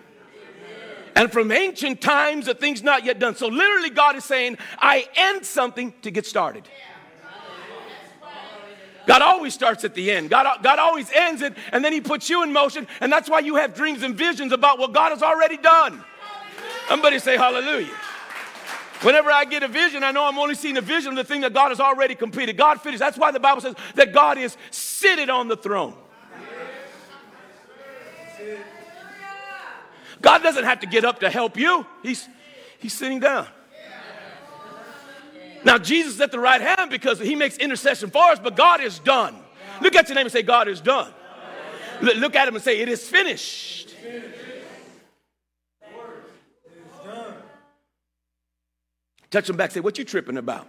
[1.15, 3.35] And from ancient times, the things not yet done.
[3.35, 6.69] So, literally, God is saying, I end something to get started.
[9.07, 10.29] God always starts at the end.
[10.29, 12.87] God, God always ends it, and then He puts you in motion.
[13.01, 16.05] And that's why you have dreams and visions about what God has already done.
[16.89, 17.95] Somebody say hallelujah.
[19.03, 21.43] Whenever I get a vision, I know I'm only seeing a vision of the thing
[21.43, 22.57] that God has already completed.
[22.57, 22.99] God finished.
[22.99, 25.95] That's why the Bible says that God is seated on the throne.
[30.21, 31.87] God doesn't have to get up to help you.
[32.03, 32.29] He's,
[32.79, 33.47] he's sitting down.
[35.65, 38.81] Now, Jesus is at the right hand because he makes intercession for us, but God
[38.81, 39.37] is done.
[39.81, 41.13] Look at your name and say, God is done.
[42.01, 43.95] Look at him and say, It is finished.
[49.31, 50.67] Touch him back, say, What you tripping about?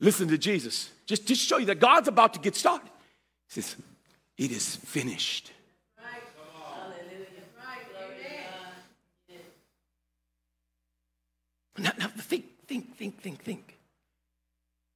[0.00, 0.90] Listen to Jesus.
[1.06, 2.90] Just to show you that God's about to get started.
[3.48, 3.76] He says,
[4.38, 5.52] It is finished.
[11.78, 13.78] Now, now think, think, think, think, think.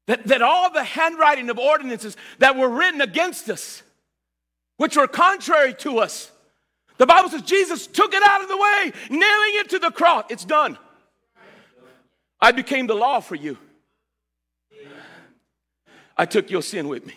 [0.07, 3.83] That, that all the handwriting of ordinances that were written against us,
[4.77, 6.31] which were contrary to us,
[6.99, 10.27] the Bible says Jesus took it out of the way, nailing it to the cross.
[10.29, 10.79] It's done.
[12.41, 13.57] I became the law for you.
[16.17, 17.15] I took your sin with me.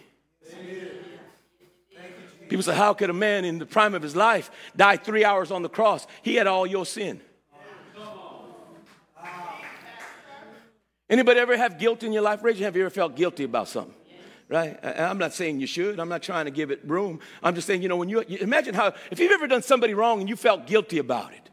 [2.50, 5.52] People say, How could a man in the prime of his life die three hours
[5.52, 6.08] on the cross?
[6.22, 7.22] He had all your sin.
[11.10, 12.44] Anybody ever have guilt in your life?
[12.44, 12.76] Raise your hand.
[12.76, 13.94] Have you ever felt guilty about something?
[14.50, 14.78] Right?
[14.84, 16.00] I'm not saying you should.
[16.00, 17.20] I'm not trying to give it room.
[17.44, 19.94] I'm just saying, you know, when you, you imagine how, if you've ever done somebody
[19.94, 21.50] wrong and you felt guilty about it,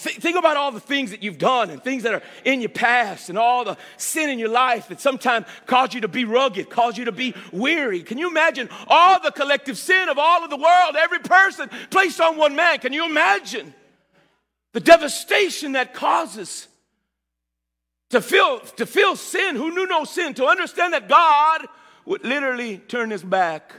[0.00, 3.28] think about all the things that you've done and things that are in your past
[3.28, 6.98] and all the sin in your life that sometimes caused you to be rugged, caused
[6.98, 8.02] you to be weary.
[8.02, 12.20] Can you imagine all the collective sin of all of the world, every person placed
[12.20, 12.78] on one man?
[12.78, 13.74] Can you imagine
[14.72, 16.66] the devastation that causes?
[18.10, 21.64] To feel, to feel sin, who knew no sin, to understand that God
[22.04, 23.72] would literally turn his back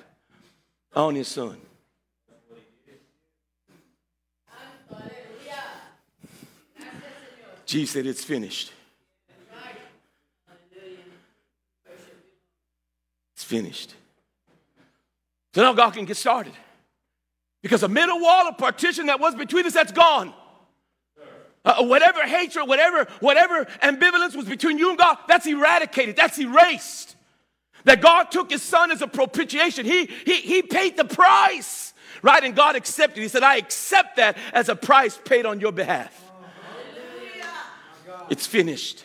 [0.95, 1.57] on his son.
[7.71, 8.73] Jesus said, It's finished.
[13.33, 13.95] It's finished.
[15.55, 16.51] So now God can get started.
[17.61, 20.33] Because a middle wall of partition that was between us, that's gone.
[21.63, 27.15] Uh, whatever hatred, whatever, whatever ambivalence was between you and God, that's eradicated, that's erased.
[27.85, 29.85] That God took his son as a propitiation.
[29.85, 32.43] He, he, he paid the price, right?
[32.43, 33.21] And God accepted.
[33.21, 36.30] He said, I accept that as a price paid on your behalf.
[38.31, 39.03] It's finished.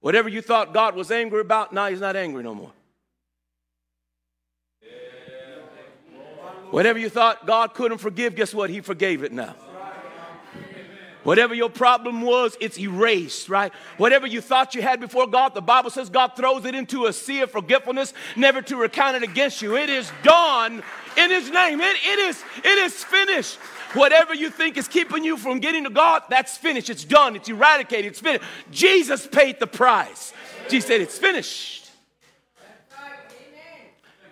[0.00, 2.72] Whatever you thought God was angry about, now he's not angry no more.
[6.72, 8.70] Whatever you thought God couldn't forgive, guess what?
[8.70, 9.54] He forgave it now.
[11.22, 13.72] Whatever your problem was, it's erased, right?
[13.98, 17.12] Whatever you thought you had before God, the Bible says God throws it into a
[17.12, 19.76] sea of forgetfulness, never to recount it against you.
[19.76, 20.82] It is done
[21.16, 21.80] in His name.
[21.80, 23.58] It, it, is, it is finished.
[23.94, 26.90] Whatever you think is keeping you from getting to God, that's finished.
[26.90, 27.34] It's done.
[27.34, 28.06] It's eradicated.
[28.06, 28.44] It's finished.
[28.70, 30.32] Jesus paid the price.
[30.68, 31.90] Jesus said, It's finished.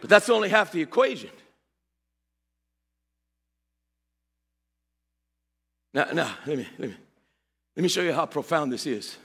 [0.00, 1.30] But that's only half the equation.
[5.92, 6.96] Now, now let, me, let, me,
[7.76, 9.16] let me show you how profound this is.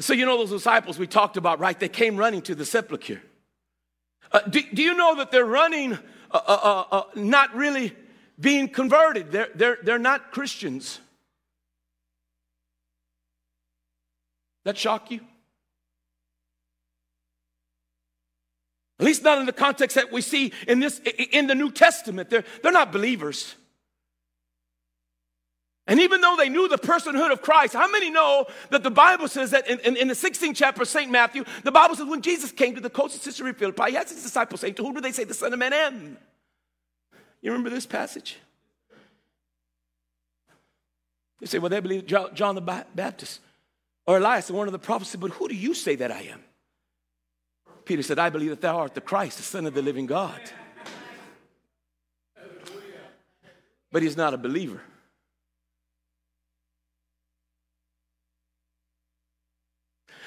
[0.00, 1.78] So, you know, those disciples we talked about, right?
[1.78, 3.20] They came running to the sepulchre.
[4.30, 5.96] Uh, do, do, you know that they're running, uh,
[6.30, 7.94] uh, uh, uh, not really
[8.42, 9.32] being converted?
[9.32, 11.00] They're, they're, they're not Christians.
[14.64, 15.20] That shock you?
[19.00, 21.00] At least not in the context that we see in this
[21.32, 22.30] in the New Testament.
[22.30, 23.56] They're, they're not believers.
[25.88, 29.26] And even though they knew the personhood of Christ, how many know that the Bible
[29.26, 31.10] says that in, in, in the 16th chapter of St.
[31.10, 34.10] Matthew, the Bible says when Jesus came to the coast of Caesarea Philippi, he asked
[34.10, 36.18] his disciples, saying, To whom do they say the Son of Man am?
[37.42, 38.38] You remember this passage?
[41.40, 43.40] They say, Well, they believe John the Baptist
[44.06, 46.42] or Elias, one of the prophets, But who do you say that I am?
[47.84, 50.40] Peter said, I believe that thou art the Christ, the Son of the living God.
[53.90, 54.80] But he's not a believer.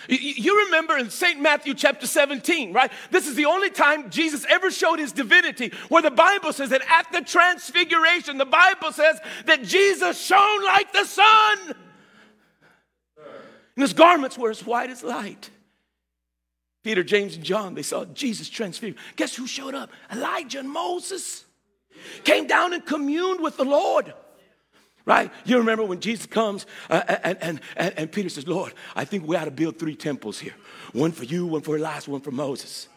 [0.07, 1.39] You remember in St.
[1.39, 2.91] Matthew chapter 17, right?
[3.11, 6.81] This is the only time Jesus ever showed his divinity, where the Bible says that
[6.89, 11.57] at the transfiguration, the Bible says that Jesus shone like the sun.
[13.75, 15.49] And his garments were as white as light.
[16.83, 18.99] Peter, James, and John, they saw Jesus transfigured.
[19.15, 19.89] Guess who showed up?
[20.11, 21.43] Elijah and Moses
[22.23, 24.13] came down and communed with the Lord
[25.05, 25.31] right?
[25.45, 29.27] You remember when Jesus comes uh, and, and, and, and Peter says, Lord, I think
[29.27, 30.55] we ought to build three temples here
[30.93, 32.87] one for you, one for Elias, one for Moses,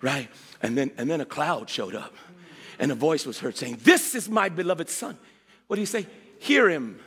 [0.00, 0.28] right?
[0.62, 2.14] And then, and then a cloud showed up
[2.78, 5.16] and a voice was heard saying, This is my beloved son.
[5.66, 6.06] What do you say?
[6.38, 7.00] Hear him.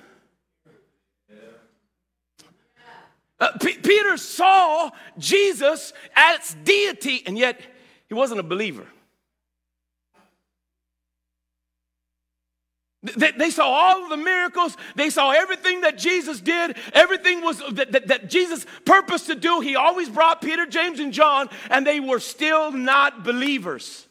[3.39, 4.89] Uh, P- Peter saw
[5.19, 7.59] Jesus as deity, and yet
[8.07, 8.87] he wasn't a believer.
[13.15, 14.75] They, they, saw all the miracles.
[14.95, 16.77] They saw everything that Jesus did.
[16.93, 19.61] Everything was that, that, that Jesus purposed to do.
[19.61, 24.07] He always brought Peter, James, and John, and they were still not believers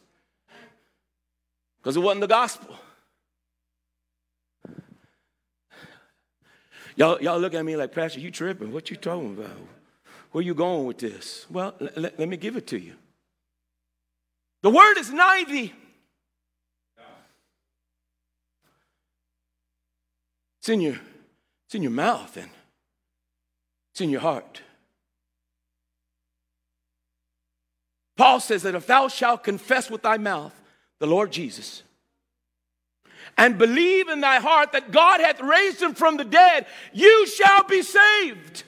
[1.77, 2.75] because it wasn't the gospel.
[6.95, 8.73] Y'all, y'all look at me like, Pastor, you tripping.
[8.73, 9.55] What you talking about?
[10.31, 11.45] Where you going with this?
[11.49, 12.93] Well, let, let me give it to you.
[14.63, 15.73] The word is nigh thee
[20.67, 20.99] It's in your,
[21.65, 22.49] it's in your mouth and
[23.93, 24.61] it's in your heart.
[28.17, 30.53] Paul says that if thou shalt confess with thy mouth
[30.99, 31.83] the Lord Jesus
[33.37, 37.63] and believe in thy heart that God hath raised him from the dead, you shall
[37.63, 38.65] be saved.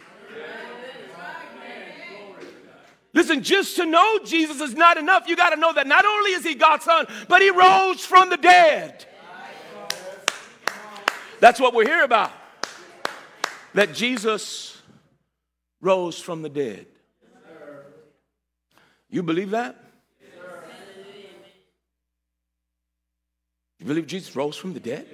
[3.13, 5.27] Listen, just to know Jesus is not enough.
[5.27, 8.29] You got to know that not only is he God's son, but he rose from
[8.29, 9.05] the dead.
[11.39, 12.31] That's what we're here about.
[13.73, 14.81] That Jesus
[15.81, 16.85] rose from the dead.
[19.09, 19.75] You believe that?
[23.79, 25.07] You believe Jesus rose from the dead?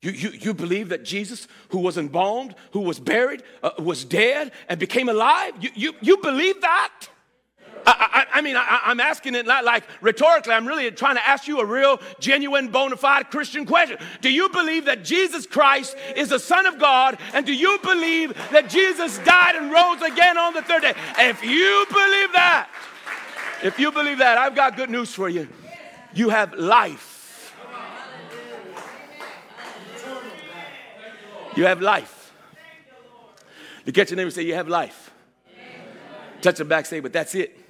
[0.00, 4.52] You, you, you believe that Jesus, who was embalmed, who was buried, uh, was dead,
[4.68, 5.54] and became alive?
[5.58, 7.08] You, you, you believe that?
[7.86, 10.52] I, I, I mean, I, am asking it not like rhetorically.
[10.52, 13.98] I'm really trying to ask you a real, genuine, bona fide Christian question.
[14.20, 17.18] Do you believe that Jesus Christ is the Son of God?
[17.32, 20.94] And do you believe that Jesus died and rose again on the third day?
[21.18, 22.68] If you believe that,
[23.62, 25.48] if you believe that, I've got good news for you.
[26.14, 27.54] You have life.
[31.56, 32.32] You have life.
[33.84, 35.12] You get your name and say, You have life.
[36.40, 37.63] Touch the back, say, But that's it.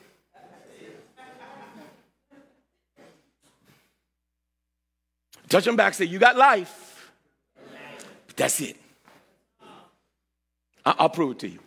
[5.55, 7.13] Touch them back, say, You got life.
[8.35, 8.77] That's it.
[10.85, 11.61] I'll prove it to you.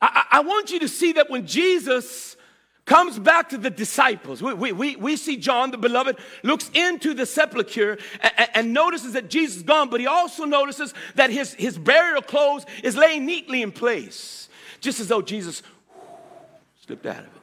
[0.00, 2.38] I, I want you to see that when Jesus
[2.86, 4.42] comes back to the disciples.
[4.42, 9.12] We, we, we, we, see John, the beloved, looks into the sepulchre and, and, notices
[9.12, 13.26] that Jesus is gone, but he also notices that his, his burial clothes is laying
[13.26, 14.48] neatly in place,
[14.80, 15.62] just as though Jesus
[16.86, 17.35] slipped out of it.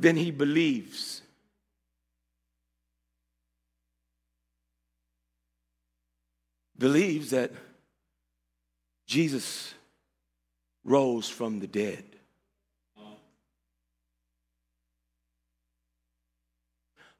[0.00, 1.20] Then he believes.
[6.78, 7.52] Believes that
[9.06, 9.74] Jesus
[10.84, 12.04] rose from the dead.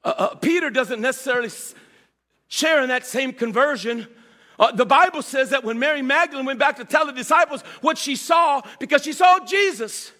[0.03, 1.49] Uh, uh, Peter doesn't necessarily
[2.47, 4.07] share in that same conversion.
[4.57, 7.99] Uh, the Bible says that when Mary Magdalene went back to tell the disciples what
[7.99, 10.11] she saw, because she saw Jesus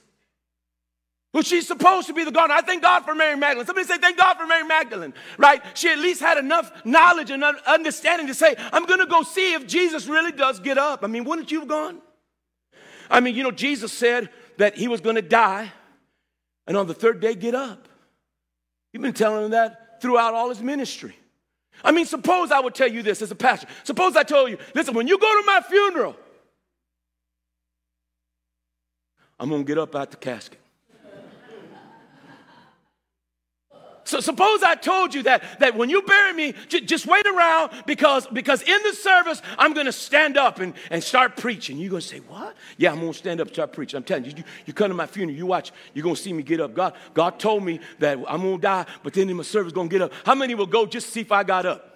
[1.33, 2.51] who she's supposed to be the God.
[2.51, 3.65] I thank God for Mary Magdalene.
[3.65, 5.61] Somebody say, thank God for Mary Magdalene, right?
[5.75, 9.53] She at least had enough knowledge and understanding to say, I'm going to go see
[9.53, 11.03] if Jesus really does get up.
[11.03, 12.01] I mean, wouldn't you have gone?
[13.09, 15.71] I mean, you know, Jesus said that he was going to die
[16.67, 17.88] and on the third day get up.
[18.93, 21.15] You've been telling him that throughout all his ministry.
[21.84, 23.67] I mean, suppose I would tell you this as a pastor.
[23.84, 26.15] Suppose I told you, listen, when you go to my funeral,
[29.39, 30.59] I'm going to get up out the casket.
[34.04, 37.72] So suppose I told you that, that when you bury me, j- just wait around
[37.86, 41.78] because, because in the service, I'm going to stand up and, and start preaching.
[41.78, 42.56] You're going to say, what?
[42.78, 43.97] Yeah, I'm going to stand up and start preaching.
[43.97, 46.34] I'm telling you, you, you come to my funeral, you watch, you're going to see
[46.34, 46.74] me get up.
[46.74, 49.89] God, God told me that I'm going to die, but then in my service, going
[49.89, 50.12] to get up.
[50.26, 51.88] How many will go just to see if I got up?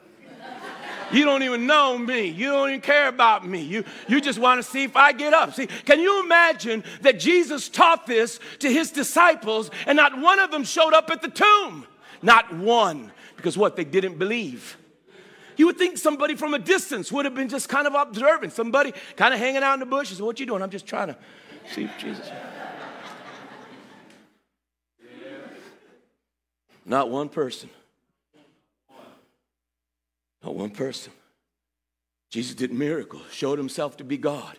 [1.11, 2.27] You don't even know me.
[2.27, 3.61] You don't even care about me.
[3.61, 5.53] You, you just want to see if I get up.
[5.53, 10.51] See, can you imagine that Jesus taught this to his disciples and not one of
[10.51, 11.85] them showed up at the tomb?
[12.25, 13.11] Not one.
[13.35, 13.75] Because what?
[13.75, 14.77] They didn't believe.
[15.57, 18.93] You would think somebody from a distance would have been just kind of observing, somebody
[19.15, 20.21] kind of hanging out in the bushes.
[20.21, 20.61] What you doing?
[20.61, 21.17] I'm just trying to
[21.71, 22.29] see Jesus.
[26.83, 27.69] Not one person.
[30.43, 31.13] Not one person.
[32.31, 34.57] Jesus did miracles, showed himself to be God,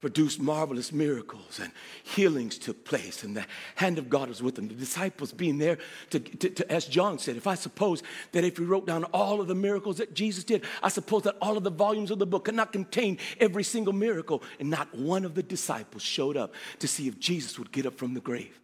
[0.00, 1.72] produced marvelous miracles, and
[2.04, 4.68] healings took place, and the hand of God was with them.
[4.68, 5.78] The disciples being there,
[6.10, 9.40] to, to, to, as John said, if I suppose that if we wrote down all
[9.40, 12.26] of the miracles that Jesus did, I suppose that all of the volumes of the
[12.26, 16.54] book could not contain every single miracle, and not one of the disciples showed up
[16.80, 18.60] to see if Jesus would get up from the grave.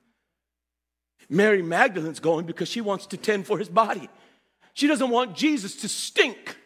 [1.30, 4.10] Mary Magdalene's going because she wants to tend for his body.
[4.74, 6.56] She doesn't want Jesus to stink.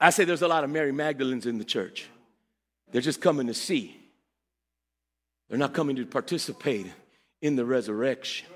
[0.00, 2.08] I say there's a lot of Mary Magdalenes in the church.
[2.90, 3.96] They're just coming to see.
[5.48, 6.86] They're not coming to participate
[7.42, 8.48] in the resurrection.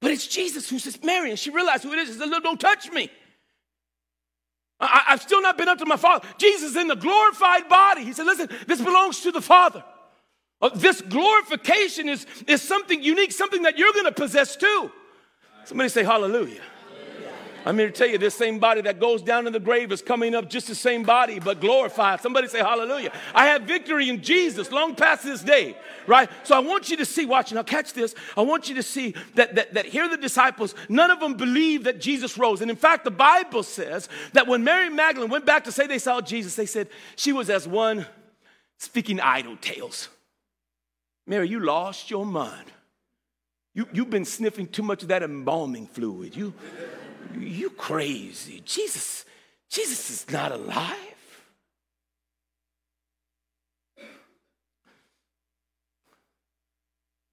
[0.00, 2.08] But it's Jesus who says, Mary, and she realized who it is.
[2.08, 3.10] She said, Don't touch me.
[4.78, 6.28] I, have still not been up to my Father.
[6.36, 8.04] Jesus in the glorified body.
[8.04, 9.82] He said, Listen, this belongs to the Father.
[10.60, 14.90] Uh, this glorification is, is something unique, something that you're going to possess too.
[15.64, 16.62] Somebody say hallelujah.
[17.66, 20.00] I'm here to tell you this same body that goes down in the grave is
[20.00, 22.20] coming up just the same body, but glorified.
[22.20, 23.10] Somebody say hallelujah.
[23.34, 26.30] I have victory in Jesus long past this day, right?
[26.44, 28.14] So I want you to see, watch, now catch this.
[28.36, 31.86] I want you to see that, that, that here the disciples, none of them believed
[31.86, 32.62] that Jesus rose.
[32.62, 35.98] And in fact, the Bible says that when Mary Magdalene went back to say they
[35.98, 38.06] saw Jesus, they said she was as one
[38.78, 40.08] speaking idle tales.
[41.26, 42.70] Mary, you lost your mind.
[43.74, 46.36] You, you've been sniffing too much of that embalming fluid.
[46.36, 46.54] You,
[47.38, 48.62] you crazy.
[48.64, 49.24] Jesus,
[49.68, 50.96] Jesus is not alive.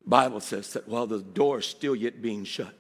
[0.04, 2.76] The Bible says that while the door is still yet being shut,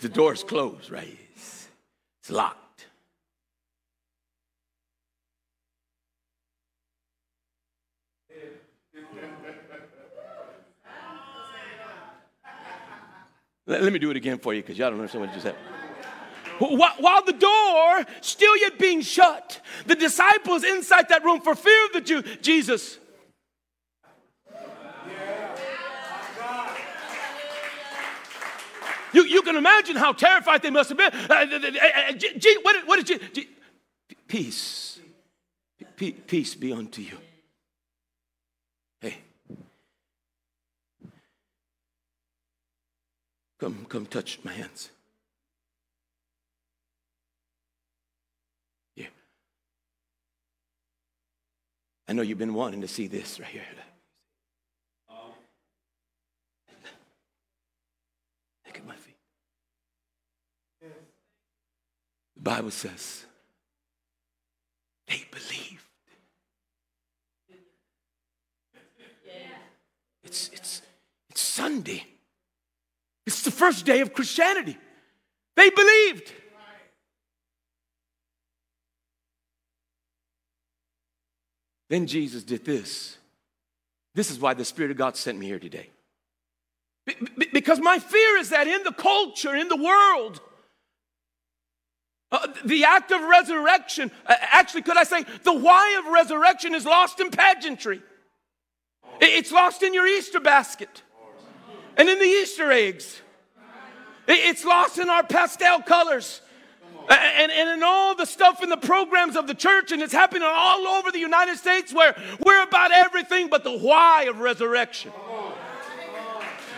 [0.00, 1.16] the door's closed, right?
[1.34, 1.68] It's,
[2.20, 2.69] it's locked.
[13.70, 15.66] Let, let me do it again for you because y'all don't understand what just happened.
[16.58, 21.92] While the door still yet being shut, the disciples inside that room for fear of
[21.92, 22.98] the Jew, Jesus
[29.12, 31.12] You, you can imagine how terrified they must have been.
[31.12, 33.44] Uh, uh, uh, what, what did you?
[34.28, 35.00] Peace.
[35.96, 37.18] Peace be unto you.
[39.00, 39.18] Hey.
[43.60, 44.88] Come, come touch my hands.
[48.96, 49.08] Here.
[52.08, 53.62] I know you've been wanting to see this right here.
[58.66, 59.16] Look at my feet.
[62.36, 63.26] The Bible says
[65.06, 65.84] they believed.
[70.22, 70.80] It's, it's,
[71.28, 72.06] it's Sunday.
[73.30, 74.76] It's the first day of Christianity.
[75.54, 76.32] They believed.
[81.88, 83.18] Then Jesus did this.
[84.16, 85.90] This is why the Spirit of God sent me here today.
[87.52, 90.40] Because my fear is that in the culture, in the world,
[92.32, 96.84] uh, the act of resurrection, uh, actually, could I say, the why of resurrection is
[96.84, 98.02] lost in pageantry.
[99.20, 101.04] It's lost in your Easter basket
[101.96, 103.20] and in the Easter eggs.
[104.28, 106.40] It's lost in our pastel colors.
[107.08, 110.44] And, and in all the stuff in the programs of the church, and it's happening
[110.44, 112.14] all over the United States where
[112.44, 115.10] we're about everything but the why of resurrection.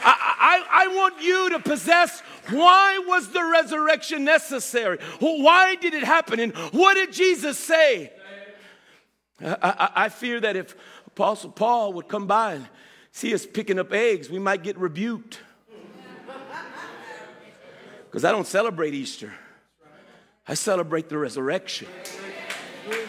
[0.05, 4.99] I, I, I want you to possess why was the resurrection necessary?
[5.21, 6.41] Why did it happen?
[6.41, 8.13] And what did Jesus say?
[9.41, 10.75] I, I, I fear that if
[11.09, 12.69] Apostle Paul would come by and
[13.13, 15.41] see us picking up eggs, we might get rebuked.
[18.11, 19.33] Because I don't celebrate Easter,
[20.47, 21.89] I celebrate the resurrection.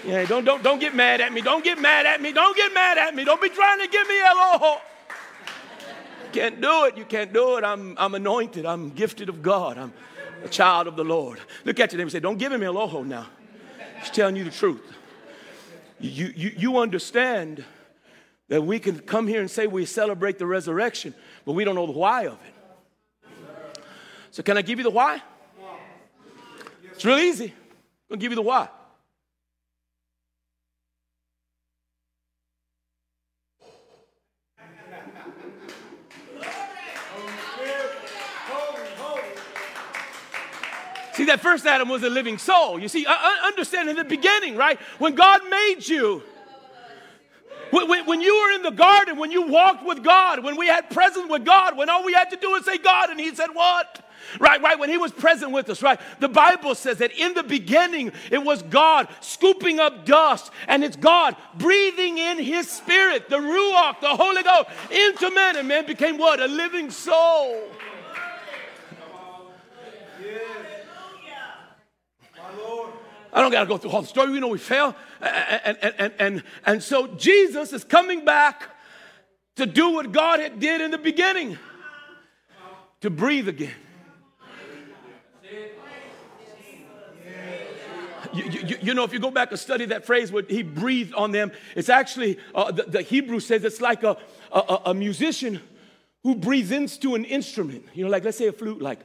[0.06, 1.42] Yeah, don't, don't, don't get mad at me.
[1.42, 2.32] Don't get mad at me.
[2.32, 3.26] Don't get mad at me.
[3.26, 4.78] Don't be trying to give me low
[6.34, 6.98] can't do it.
[6.98, 7.64] You can't do it.
[7.64, 8.66] I'm, I'm anointed.
[8.66, 9.78] I'm gifted of God.
[9.78, 9.94] I'm
[10.44, 11.40] a child of the Lord.
[11.64, 13.28] Look at your neighbor and say, Don't give him a loho now.
[14.00, 14.82] He's telling you the truth.
[16.00, 17.64] You, you, you understand
[18.50, 21.14] that we can come here and say we celebrate the resurrection,
[21.46, 23.30] but we don't know the why of it.
[24.32, 25.22] So, can I give you the why?
[26.92, 27.46] It's real easy.
[27.46, 27.52] I'm
[28.10, 28.70] going to give you the why.
[41.14, 42.80] See, that first Adam was a living soul.
[42.80, 44.80] You see, uh, uh, understand in the beginning, right?
[44.98, 46.24] When God made you,
[47.74, 50.90] when, when, you were in the garden, when you walked with God, when we had
[50.90, 53.48] presence with God, when all we had to do was say God, and He said,
[53.54, 54.08] What?
[54.40, 56.00] Right, right, when He was present with us, right?
[56.20, 60.96] The Bible says that in the beginning, it was God scooping up dust, and it's
[60.96, 66.18] God breathing in His Spirit, the Ruach, the Holy Ghost, into man, and man became
[66.18, 66.40] what?
[66.40, 67.62] A living soul.
[73.34, 74.32] I don't got to go through all the story.
[74.32, 74.96] We know we fail.
[75.20, 78.70] And, and, and, and, and so Jesus is coming back
[79.56, 81.58] to do what God had did in the beginning
[83.02, 83.74] to breathe again.
[88.34, 91.14] You, you, you, know, if you go back and study that phrase, what he breathed
[91.14, 94.18] on them, it's actually, uh, the, the, Hebrew says it's like a,
[94.52, 95.62] a, a musician
[96.24, 97.86] who breathes into an instrument.
[97.94, 99.02] You know, like let's say a flute, like,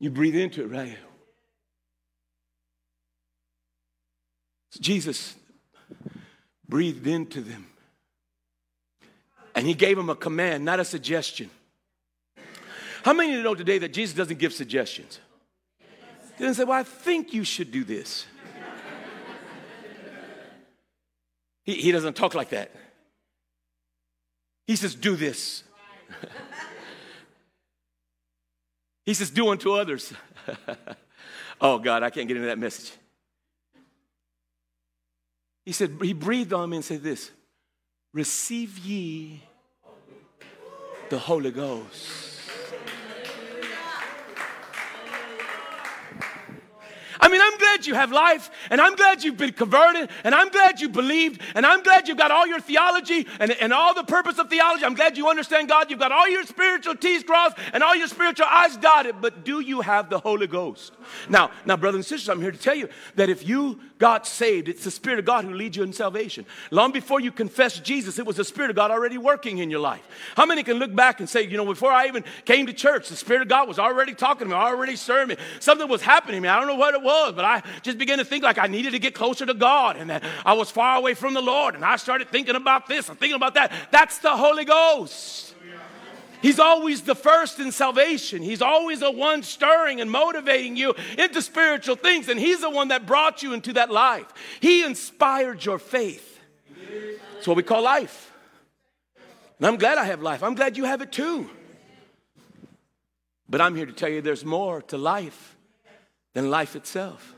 [0.00, 0.98] You breathe into it, right?
[4.80, 5.34] Jesus
[6.68, 7.66] breathed into them.
[9.54, 11.48] And he gave them a command, not a suggestion.
[13.04, 15.20] How many of you know today that Jesus doesn't give suggestions?
[16.36, 18.26] He doesn't say, Well, I think you should do this.
[21.62, 22.72] he, he doesn't talk like that.
[24.66, 25.62] He says, Do this.
[29.04, 30.12] He says, Do unto others.
[31.60, 32.92] oh, God, I can't get into that message.
[35.64, 37.30] He said, He breathed on me and said this
[38.12, 39.42] Receive ye
[41.10, 42.33] the Holy Ghost.
[47.74, 51.40] Glad you have life, and I'm glad you've been converted, and I'm glad you believed,
[51.54, 54.84] and I'm glad you've got all your theology and, and all the purpose of theology.
[54.84, 55.90] I'm glad you understand God.
[55.90, 59.60] You've got all your spiritual T's crossed and all your spiritual I's dotted, but do
[59.60, 60.92] you have the Holy Ghost?
[61.28, 64.68] Now, now, brothers and sisters, I'm here to tell you that if you got saved,
[64.68, 66.44] it's the Spirit of God who leads you in salvation.
[66.70, 69.80] Long before you confessed Jesus, it was the Spirit of God already working in your
[69.80, 70.06] life.
[70.36, 73.08] How many can look back and say, you know, before I even came to church,
[73.08, 75.42] the Spirit of God was already talking to me, already serving me.
[75.60, 76.48] Something was happening to me.
[76.48, 78.66] I don't know what it was was, but I just began to think like I
[78.66, 81.74] needed to get closer to God and that I was far away from the Lord.
[81.74, 83.72] And I started thinking about this and thinking about that.
[83.90, 85.43] That's the Holy Ghost.
[86.44, 88.42] He's always the first in salvation.
[88.42, 92.28] He's always the one stirring and motivating you into spiritual things.
[92.28, 94.26] And He's the one that brought you into that life.
[94.60, 96.38] He inspired your faith.
[97.38, 98.30] It's what we call life.
[99.56, 100.42] And I'm glad I have life.
[100.42, 101.48] I'm glad you have it too.
[103.48, 105.56] But I'm here to tell you there's more to life
[106.34, 107.34] than life itself.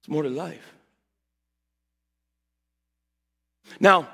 [0.00, 0.72] It's more to life.
[3.78, 4.08] Now,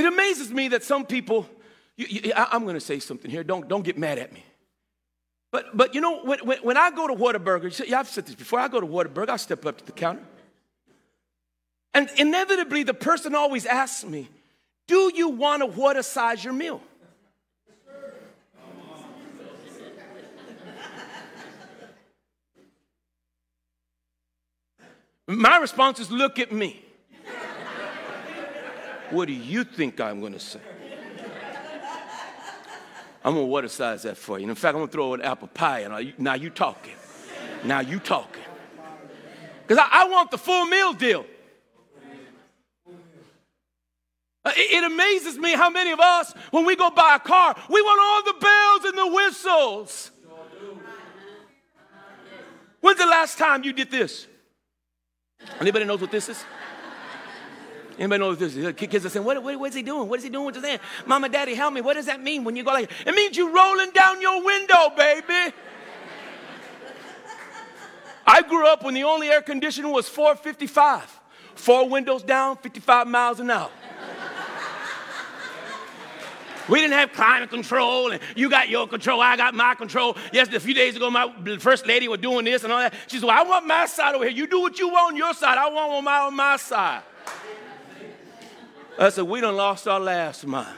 [0.00, 1.48] it amazes me that some people,
[1.96, 3.44] you, you, I, am going to say something here.
[3.44, 4.44] Don't, don't get mad at me.
[5.52, 8.34] But, but you know, when, when, when I go to Whataburger, yeah, I've said this
[8.34, 8.60] before.
[8.60, 10.22] I go to Whataburger, I step up to the counter.
[11.92, 14.28] And inevitably, the person always asks me,
[14.86, 16.80] Do you want to Whatasize your meal?
[25.26, 26.84] My response is, look at me.
[29.10, 30.60] What do you think I'm going to say?
[33.22, 34.44] I'm going to Whatasize that for you.
[34.44, 35.86] And in fact, I'm going to throw an apple pie.
[36.16, 36.94] Now you talking.
[37.64, 38.42] Now you talking.
[39.66, 41.26] Because I, I, want the full meal deal.
[44.44, 47.54] Uh, it, it amazes me how many of us, when we go buy a car,
[47.68, 50.10] we want all the bells and the whistles.
[52.80, 54.26] When's the last time you did this?
[55.60, 56.42] Anybody knows what this is?
[58.00, 58.72] Anybody know this is?
[58.76, 60.08] Kids are saying, what, what, what is he doing?
[60.08, 60.80] What is he doing with his hand?
[61.04, 61.82] Mama, daddy, help me.
[61.82, 64.88] What does that mean when you go like, it means you're rolling down your window,
[64.96, 65.54] baby.
[68.26, 71.20] I grew up when the only air conditioner was 455.
[71.56, 73.70] Four windows down, 55 miles an hour.
[76.70, 80.16] We didn't have climate control, and you got your control, I got my control.
[80.32, 82.94] Yesterday, a few days ago, my first lady was doing this and all that.
[83.08, 84.32] She said, well, I want my side over here.
[84.32, 85.58] You do what you want on your side.
[85.58, 87.02] I want on my, on my side.
[88.98, 90.76] I said, we done lost our last mind.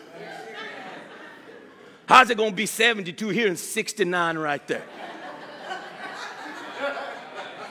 [2.07, 4.85] How's it to be 72 here and 69 right there?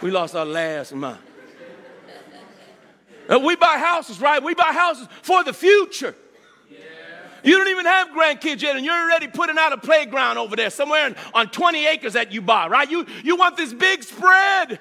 [0.01, 1.19] We lost our last mind.
[3.29, 4.41] Uh, we buy houses, right?
[4.41, 6.15] We buy houses for the future.
[7.43, 10.69] You don't even have grandkids yet, and you're already putting out a playground over there
[10.69, 12.89] somewhere in, on 20 acres that you buy, right?
[12.89, 14.79] You, you want this big spread.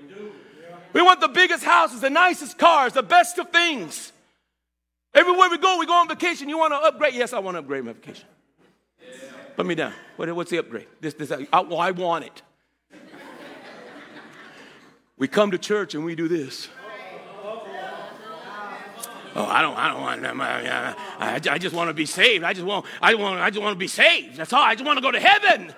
[0.00, 0.76] We, do, yeah.
[0.92, 4.11] we want the biggest houses, the nicest cars, the best of things.
[5.14, 6.48] Everywhere we go, we go on vacation.
[6.48, 7.14] You want to upgrade?
[7.14, 8.26] Yes, I want to upgrade my vacation.
[9.56, 9.92] Put me down.
[10.16, 10.86] What, what's the upgrade?
[11.00, 12.42] This, this, I, well, I want it.
[15.18, 16.68] we come to church and we do this.
[19.34, 20.40] Oh, I don't, I don't want them.
[20.42, 22.44] I, I, I just want to be saved.
[22.44, 24.36] I just want, I want, I just want to be saved.
[24.36, 24.62] That's all.
[24.62, 25.74] I just want to go to heaven.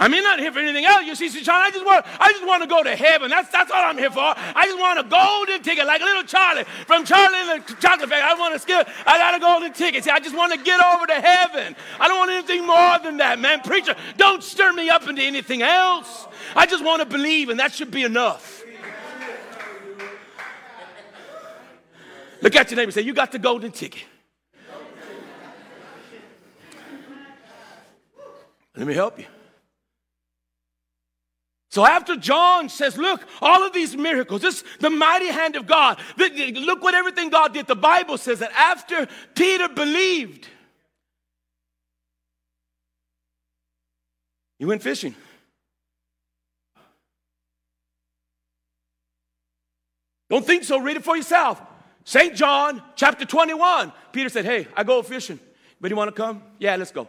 [0.00, 1.04] I mean, not here for anything else.
[1.04, 3.28] You see, Sean, I just want, I just want to go to heaven.
[3.28, 4.18] That's, that's all I'm here for.
[4.18, 8.08] I just want a golden ticket, like a little Charlie from Charlie and the Chocolate
[8.08, 8.22] Factory.
[8.22, 8.88] I want to skip.
[9.06, 10.02] I got a golden ticket.
[10.02, 11.76] See, I just want to get over to heaven.
[12.00, 13.60] I don't want anything more than that, man.
[13.60, 16.26] Preacher, don't stir me up into anything else.
[16.56, 18.64] I just want to believe, and that should be enough.
[22.40, 24.04] Look at your neighbor and say, You got the golden ticket.
[28.74, 29.26] Let me help you.
[31.70, 36.00] So after John says, Look, all of these miracles, this the mighty hand of God,
[36.16, 37.68] look what everything God did.
[37.68, 39.06] The Bible says that after
[39.36, 40.48] Peter believed,
[44.58, 45.14] he went fishing.
[50.28, 51.60] Don't think so, read it for yourself.
[52.04, 52.34] St.
[52.34, 53.92] John chapter 21.
[54.12, 55.38] Peter said, Hey, I go fishing.
[55.80, 56.42] But you want to come?
[56.58, 57.06] Yeah, let's go.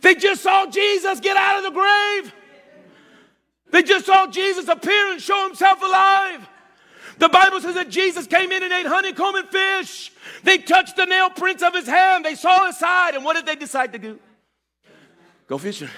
[0.00, 2.34] They just saw Jesus get out of the grave.
[3.70, 6.48] They just saw Jesus appear and show himself alive.
[7.18, 10.12] The Bible says that Jesus came in and ate honeycomb and fish.
[10.44, 12.24] They touched the nail prints of his hand.
[12.24, 13.14] They saw his side.
[13.14, 14.18] And what did they decide to do?
[15.48, 15.88] Go fishing.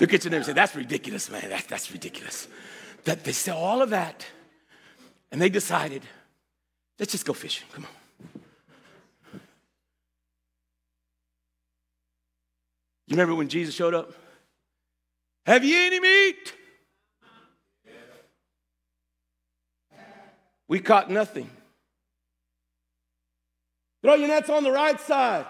[0.00, 1.48] Look at your neighbor and say, That's ridiculous, man.
[1.48, 2.48] That, that's ridiculous.
[3.04, 4.26] That they saw all of that
[5.34, 6.04] and they decided,
[6.96, 7.66] Let's just go fishing.
[7.72, 8.40] Come on.
[13.08, 14.12] You remember when Jesus showed up?
[15.44, 16.54] Have you any meat?
[20.68, 21.50] We caught nothing.
[24.02, 25.46] Throw your nets on the right side.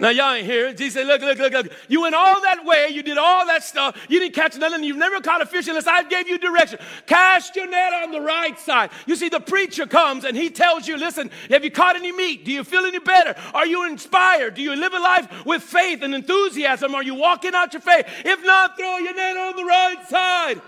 [0.00, 0.72] Now, y'all ain't here.
[0.72, 1.72] Jesus said, Look, look, look, look.
[1.88, 2.88] You went all that way.
[2.88, 3.96] You did all that stuff.
[4.08, 4.82] You didn't catch nothing.
[4.84, 6.78] You've never caught a fish unless I gave you direction.
[7.06, 8.90] Cast your net on the right side.
[9.06, 12.44] You see, the preacher comes and he tells you, Listen, have you caught any meat?
[12.44, 13.34] Do you feel any better?
[13.54, 14.54] Are you inspired?
[14.54, 16.94] Do you live a life with faith and enthusiasm?
[16.94, 18.06] Are you walking out your faith?
[18.24, 20.60] If not, throw your net on the right side.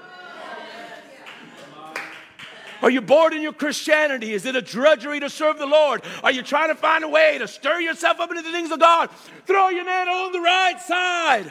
[2.84, 4.34] Are you bored in your Christianity?
[4.34, 6.02] Is it a drudgery to serve the Lord?
[6.22, 8.78] Are you trying to find a way to stir yourself up into the things of
[8.78, 9.08] God?
[9.46, 11.50] Throw your net on the right side.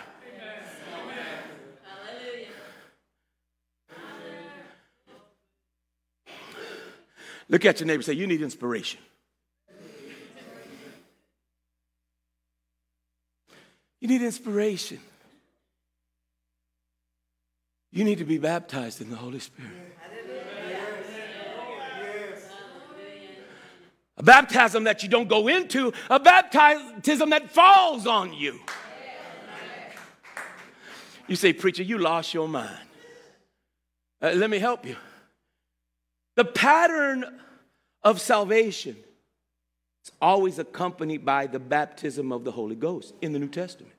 [7.49, 8.99] Look at your neighbor say, You need inspiration.
[13.99, 14.99] You need inspiration.
[17.91, 19.92] You need to be baptized in the Holy Spirit.
[24.23, 28.57] A baptism that you don't go into, a baptism that falls on you.
[31.27, 32.87] You say, Preacher, you lost your mind.
[34.21, 34.95] Uh, let me help you.
[36.37, 37.25] The pattern
[38.01, 38.95] of salvation
[40.05, 43.93] is always accompanied by the baptism of the Holy Ghost in the New Testament.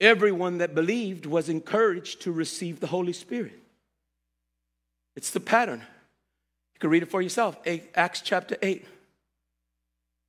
[0.00, 3.62] Everyone that believed was encouraged to receive the Holy Spirit.
[5.14, 5.84] It's the pattern.
[6.78, 7.58] You can read it for yourself.
[7.96, 8.86] Acts chapter 8.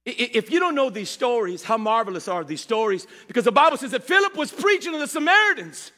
[0.03, 3.05] If you don't know these stories, how marvelous are these stories?
[3.27, 5.91] Because the Bible says that Philip was preaching to the Samaritans.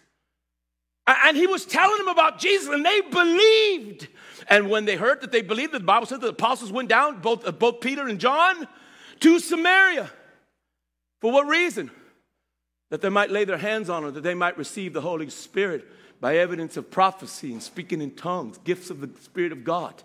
[1.08, 4.10] And he was telling them about Jesus, and they believed.
[4.50, 7.48] And when they heard that they believed, the Bible says the apostles went down, both,
[7.48, 8.68] uh, both Peter and John,
[9.22, 10.12] to Samaria.
[11.22, 11.92] For what reason?
[12.90, 15.88] That they might lay their hands on her, that they might receive the Holy Spirit
[16.20, 20.04] by evidence of prophecy and speaking in tongues, gifts of the Spirit of God.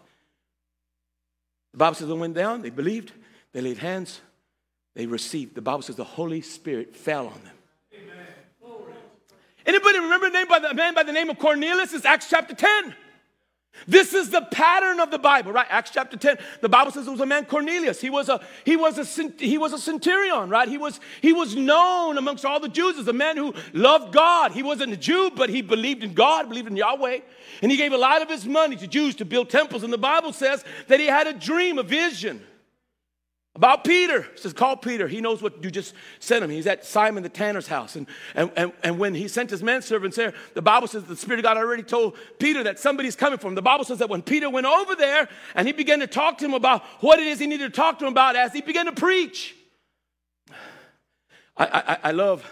[1.77, 3.13] The Bible says they went down, they believed,
[3.53, 4.23] they laid hands,
[4.95, 5.55] they received.
[5.55, 7.53] The Bible says the Holy Spirit fell on them.
[9.67, 11.93] Anybody remember a name by the man by the name of Cornelius?
[11.93, 12.95] It's Acts chapter 10.
[13.87, 15.67] This is the pattern of the Bible, right?
[15.69, 16.39] Acts chapter 10.
[16.61, 18.01] The Bible says it was a man Cornelius.
[18.01, 20.69] He was a he was a he was a centurion, right?
[20.69, 24.53] He was he was known amongst all the Jews as a man who loved God.
[24.53, 27.21] He wasn't a Jew, but he believed in God, believed in Yahweh.
[27.63, 29.83] And he gave a lot of his money to Jews to build temples.
[29.83, 32.43] And the Bible says that he had a dream, a vision.
[33.57, 35.09] About Peter, it says, call Peter.
[35.09, 36.51] He knows what you just sent him.
[36.51, 37.97] He's at Simon the tanner's house.
[37.97, 41.39] And, and, and, and when he sent his manservants there, the Bible says the Spirit
[41.39, 43.55] of God already told Peter that somebody's coming for him.
[43.55, 46.45] The Bible says that when Peter went over there and he began to talk to
[46.45, 48.85] him about what it is he needed to talk to him about as he began
[48.85, 49.57] to preach.
[51.57, 52.45] I, I, I love,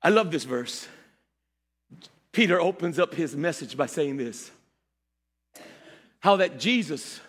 [0.00, 0.86] I love this verse.
[2.30, 4.52] Peter opens up his message by saying this
[6.20, 7.20] how that Jesus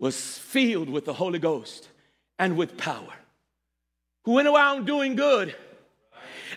[0.00, 1.88] was filled with the Holy Ghost
[2.38, 3.14] and with power,
[4.24, 5.54] who went around doing good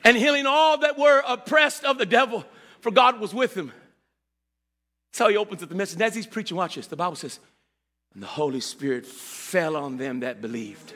[0.03, 2.45] and healing all that were oppressed of the devil,
[2.79, 3.71] for God was with him.
[5.11, 5.95] That's how he opens up the message.
[5.95, 6.87] And as he's preaching, watch this.
[6.87, 7.39] The Bible says,
[8.13, 10.93] and the Holy Spirit fell on them that believed.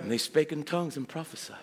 [0.00, 1.56] And they spake in tongues and prophesied.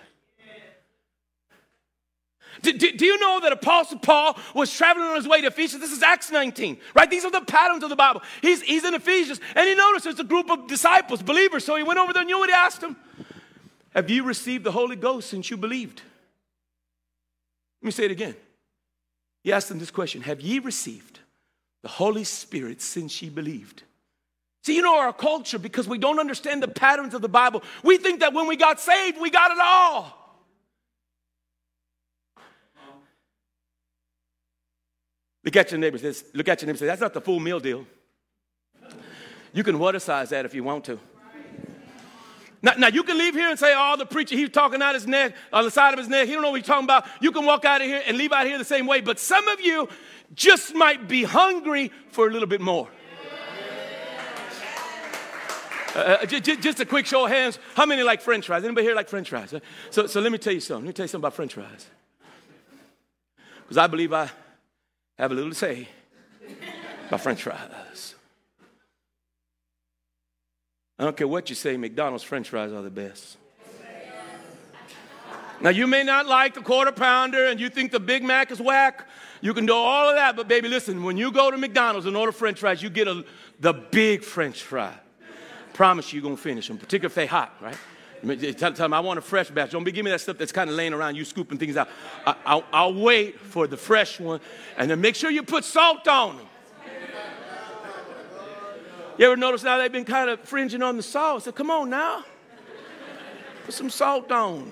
[2.61, 5.81] Do, do, do, you know that Apostle Paul was traveling on his way to Ephesians?
[5.81, 7.09] This is Acts 19, right?
[7.09, 8.21] These are the patterns of the Bible.
[8.41, 11.65] He's, he's in Ephesians, and he noticed there's a group of disciples, believers.
[11.65, 12.97] So he went over there and you know what he asked them?
[13.91, 16.01] Have you received the Holy Ghost since you believed?
[17.81, 18.35] Let me say it again.
[19.43, 21.19] He asked them this question Have ye received
[21.81, 23.83] the Holy Spirit since ye believed?
[24.63, 27.97] See, you know our culture, because we don't understand the patterns of the Bible, we
[27.97, 30.20] think that when we got saved, we got it all.
[35.43, 35.97] Look at your neighbor.
[35.97, 36.77] Says, look at your neighbor.
[36.77, 37.85] Say, that's not the full meal deal.
[39.53, 40.99] You can Whatasize that if you want to.
[42.63, 45.07] Now, now, you can leave here and say, "Oh, the preacher, he's talking out his
[45.07, 46.27] neck, on the side of his neck.
[46.27, 48.31] He don't know what he's talking about." You can walk out of here and leave
[48.31, 49.01] out here the same way.
[49.01, 49.89] But some of you
[50.35, 52.87] just might be hungry for a little bit more.
[55.95, 57.57] Uh, uh just, just, a quick show of hands.
[57.75, 58.63] How many like French fries?
[58.63, 59.53] Anybody here like French fries?
[59.89, 60.85] So, so let me tell you something.
[60.85, 61.87] Let me tell you something about French fries.
[63.63, 64.29] Because I believe I
[65.17, 65.87] have a little to say
[67.07, 68.15] about French fries.
[70.97, 73.37] I don't care what you say, McDonald's French fries are the best.
[75.61, 78.59] Now, you may not like the quarter pounder and you think the Big Mac is
[78.59, 79.07] whack.
[79.41, 82.17] You can do all of that, but baby, listen, when you go to McDonald's and
[82.17, 83.23] order French fries, you get a,
[83.59, 84.93] the big French fry.
[85.73, 87.77] Promise you, you're going to finish them, particularly if they hot, right?
[88.21, 89.71] Tell, tell them I want a fresh batch.
[89.71, 91.89] Don't be giving me that stuff that's kind of laying around, you scooping things out.
[92.25, 94.39] I, will wait for the fresh one,
[94.77, 96.45] and then make sure you put salt on them.
[99.17, 101.43] You ever notice now they've been kind of fringing on the salt?
[101.43, 102.23] So come on now,
[103.65, 104.71] put some salt on.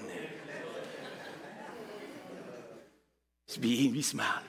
[3.47, 4.43] Just be eating, be smiling.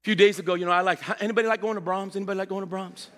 [0.00, 2.16] A few days ago, you know, I like anybody like going to Braum's?
[2.16, 3.08] Anybody like going to Braum's?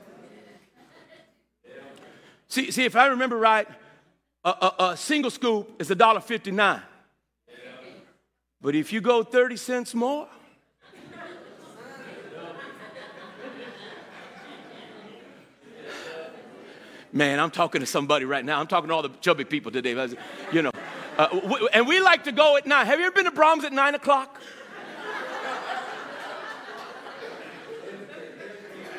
[2.53, 3.66] See, see if I remember right,
[4.44, 6.82] a, a, a single scoop is $1.59.
[8.61, 10.28] But if you go 30 cents more,
[17.11, 18.61] man, I'm talking to somebody right now.
[18.61, 19.92] I'm talking to all the chubby people today.
[20.53, 20.72] You know,
[21.16, 22.84] uh, and we like to go at night.
[22.84, 24.38] Have you ever been to Braum's at nine o'clock?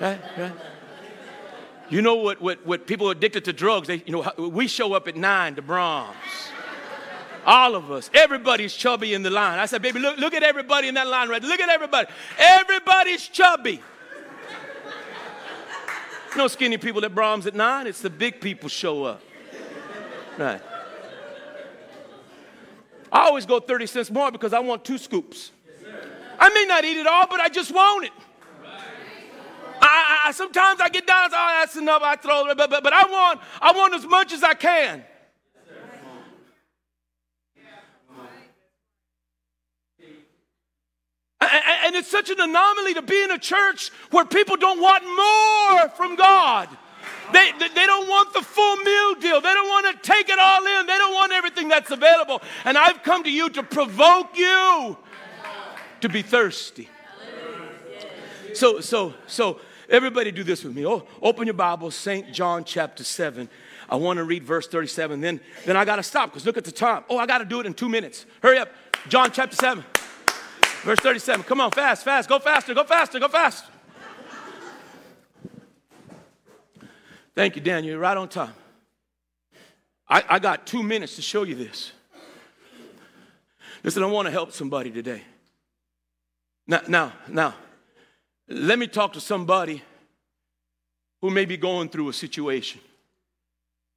[0.01, 0.72] Right, right.
[1.93, 5.07] You know what, what, what people addicted to drugs, they, you know, we show up
[5.07, 6.15] at nine to Braum's.
[7.45, 8.09] All of us.
[8.15, 9.59] Everybody's chubby in the line.
[9.59, 12.07] I said, baby, look, look at everybody in that line right Look at everybody.
[12.39, 13.79] Everybody's chubby.
[16.35, 17.85] No skinny people at Braum's at nine.
[17.85, 19.21] It's the big people show up.
[20.39, 20.61] Right.
[23.11, 25.51] I always go 30 cents more because I want two scoops.
[26.39, 28.11] I may not eat it all, but I just want it.
[29.93, 33.05] I, I, sometimes I get down, oh, that's enough, I throw but, but, but I,
[33.05, 35.03] want, I want as much as I can.
[41.85, 45.89] And it's such an anomaly to be in a church where people don't want more
[45.89, 46.69] from God.
[47.31, 49.41] They, they don't want the full meal deal.
[49.41, 50.87] They don't want to take it all in.
[50.87, 52.41] They don't want everything that's available.
[52.65, 54.97] And I've come to you to provoke you
[56.01, 56.89] to be thirsty.
[58.53, 59.59] So, so, so
[59.89, 60.85] Everybody do this with me.
[60.85, 62.31] Oh, open your Bible, St.
[62.31, 63.49] John chapter 7.
[63.89, 65.21] I want to read verse 37.
[65.21, 67.03] Then, then I got to stop because look at the time.
[67.09, 68.25] Oh, I got to do it in two minutes.
[68.41, 68.69] Hurry up.
[69.09, 69.83] John chapter 7,
[70.83, 71.43] verse 37.
[71.43, 72.29] Come on, fast, fast.
[72.29, 73.65] Go faster, go faster, go fast.
[77.35, 77.83] Thank you, Dan.
[77.83, 78.53] You're right on time.
[80.07, 81.91] I, I got two minutes to show you this.
[83.83, 85.23] Listen, I want to help somebody today.
[86.67, 87.55] Now, now, now,
[88.47, 89.81] let me talk to somebody
[91.21, 92.81] who may be going through a situation.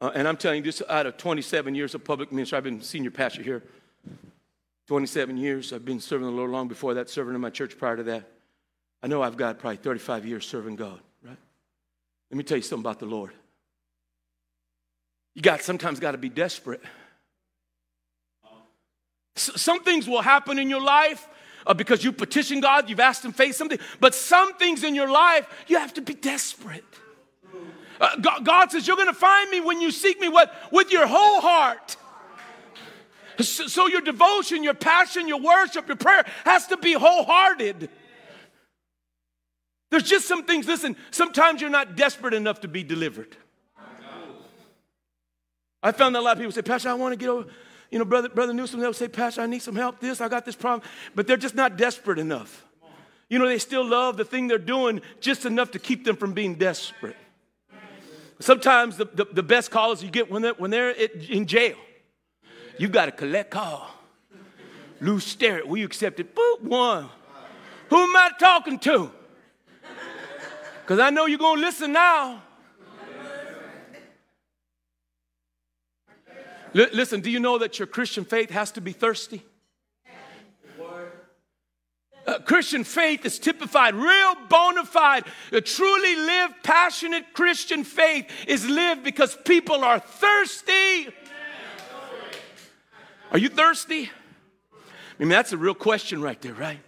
[0.01, 2.57] Uh, and I'm telling you this out of 27 years of public ministry.
[2.57, 3.63] I've been senior pastor here
[4.87, 5.73] 27 years.
[5.73, 8.25] I've been serving the Lord long before that, serving in my church prior to that.
[9.03, 11.37] I know I've got probably 35 years serving God, right?
[12.31, 13.33] Let me tell you something about the Lord.
[15.35, 16.83] You got sometimes got to be desperate.
[19.35, 21.29] some things will happen in your life
[21.67, 25.11] uh, because you petition God, you've asked Him face something, but some things in your
[25.11, 26.85] life you have to be desperate.
[28.01, 30.55] Uh, God, God, says, You're going to find me when you seek me what?
[30.71, 31.97] with your whole heart.
[33.39, 37.91] So, so your devotion, your passion, your worship, your prayer has to be wholehearted.
[39.91, 43.37] There's just some things, listen, sometimes you're not desperate enough to be delivered.
[45.83, 47.49] I found that a lot of people say, Pastor, I want to get over,
[47.91, 50.45] you know, Brother, Brother Newsom, they'll say, Pastor, I need some help, this, I got
[50.45, 52.65] this problem, but they're just not desperate enough.
[53.29, 56.33] You know, they still love the thing they're doing just enough to keep them from
[56.33, 57.17] being desperate.
[58.39, 61.77] Sometimes the, the, the best calls you get when they're, when they're in jail.
[62.79, 63.91] you've got to collect call.
[65.01, 66.35] Lou Sterrett, will you accept it?
[66.35, 67.09] Boop, one.
[67.89, 69.11] Who am I talking to?
[70.83, 72.43] Because I know you're going to listen now.
[76.77, 79.43] L- listen, do you know that your Christian faith has to be thirsty?
[82.27, 88.69] Uh, Christian faith is typified, real bona fide, a truly lived, passionate Christian faith is
[88.69, 91.09] lived because people are thirsty.
[93.31, 94.11] Are you thirsty?
[94.73, 96.81] I mean, that's a real question right there, right?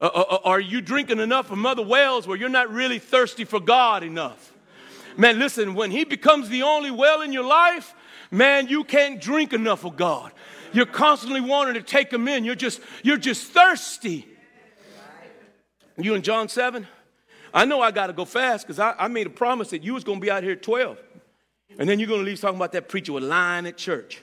[0.00, 3.44] Uh, uh, uh, are you drinking enough of Mother Wells where you're not really thirsty
[3.44, 4.52] for God enough?
[5.16, 7.94] Man, listen, when He becomes the only well in your life,
[8.34, 10.32] man, you can't drink enough of God.
[10.72, 12.44] You're constantly wanting to take Him in.
[12.44, 14.26] You're just, you're just thirsty.
[15.96, 16.86] You in John 7?
[17.52, 19.94] I know I got to go fast because I, I, made a promise that you
[19.94, 20.98] was going to be out here at 12.
[21.78, 24.20] And then you're going to leave talking about that preacher with lying at church.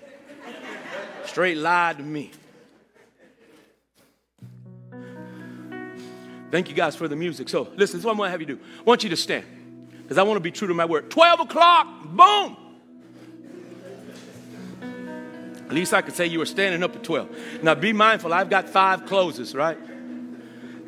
[1.25, 2.31] Straight lied to me.
[6.51, 7.47] Thank you guys for the music.
[7.47, 8.59] So, listen, this is what I'm going to have you do.
[8.79, 9.45] I want you to stand
[10.01, 11.09] because I want to be true to my word.
[11.09, 12.57] 12 o'clock, boom.
[15.71, 17.63] At least I could say you were standing up at 12.
[17.63, 19.77] Now, be mindful, I've got five closes, right?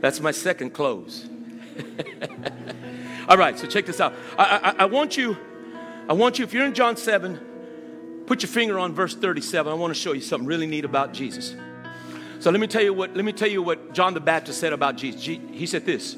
[0.01, 1.25] That's my second close.
[3.29, 4.13] All right, so check this out.
[4.37, 5.37] I, I, I want you,
[6.09, 9.71] I want you, if you're in John 7, put your finger on verse 37.
[9.71, 11.55] I want to show you something really neat about Jesus.
[12.41, 14.73] So let me tell you what, let me tell you what John the Baptist said
[14.73, 15.23] about Jesus.
[15.23, 16.17] He said this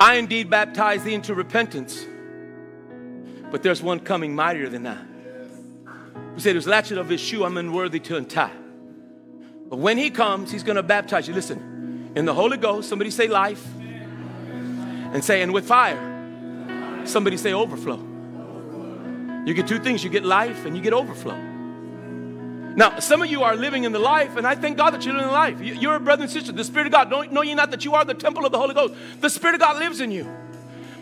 [0.00, 2.06] I indeed baptize thee into repentance,
[3.50, 5.13] but there's one coming mightier than I.
[6.34, 8.52] He said, His latchet of his shoe I'm unworthy to untie.
[9.68, 11.34] But when he comes, he's going to baptize you.
[11.34, 17.52] Listen, in the Holy Ghost, somebody say life, and say, and with fire, somebody say
[17.52, 18.00] overflow.
[19.46, 21.36] You get two things you get life and you get overflow.
[22.76, 25.14] Now, some of you are living in the life, and I thank God that you're
[25.14, 25.60] living in the life.
[25.60, 26.50] You're a brother and sister.
[26.50, 28.58] The Spirit of God, don't know you not that you are the temple of the
[28.58, 28.94] Holy Ghost.
[29.20, 30.28] The Spirit of God lives in you,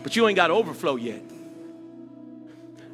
[0.03, 1.23] but you ain't got overflow yet.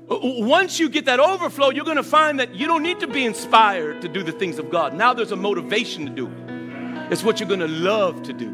[0.10, 3.26] Once you get that overflow, you're going to find that you don't need to be
[3.26, 4.96] inspired to do the things of God.
[4.96, 7.12] Now there's a motivation to do it.
[7.12, 8.50] It's what you're going to love to do.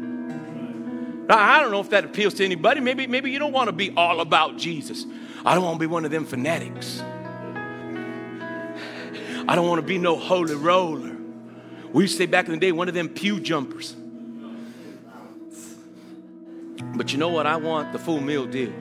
[1.28, 2.80] Now, I don't know if that appeals to anybody.
[2.80, 5.06] Maybe, maybe you don't want to be all about Jesus.
[5.44, 7.02] I don't want to be one of them fanatics.
[9.48, 11.16] I don't want to be no holy roller.
[11.92, 13.96] We used to say back in the day, one of them pew jumpers.
[16.94, 17.46] But you know what?
[17.46, 18.72] I want the full meal deal.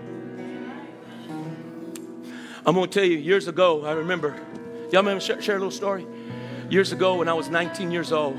[2.67, 4.35] I'm going to tell you, years ago, I remember,
[4.91, 6.07] y'all remember, share, share a little story?
[6.67, 8.37] Years ago, when I was 19 years old,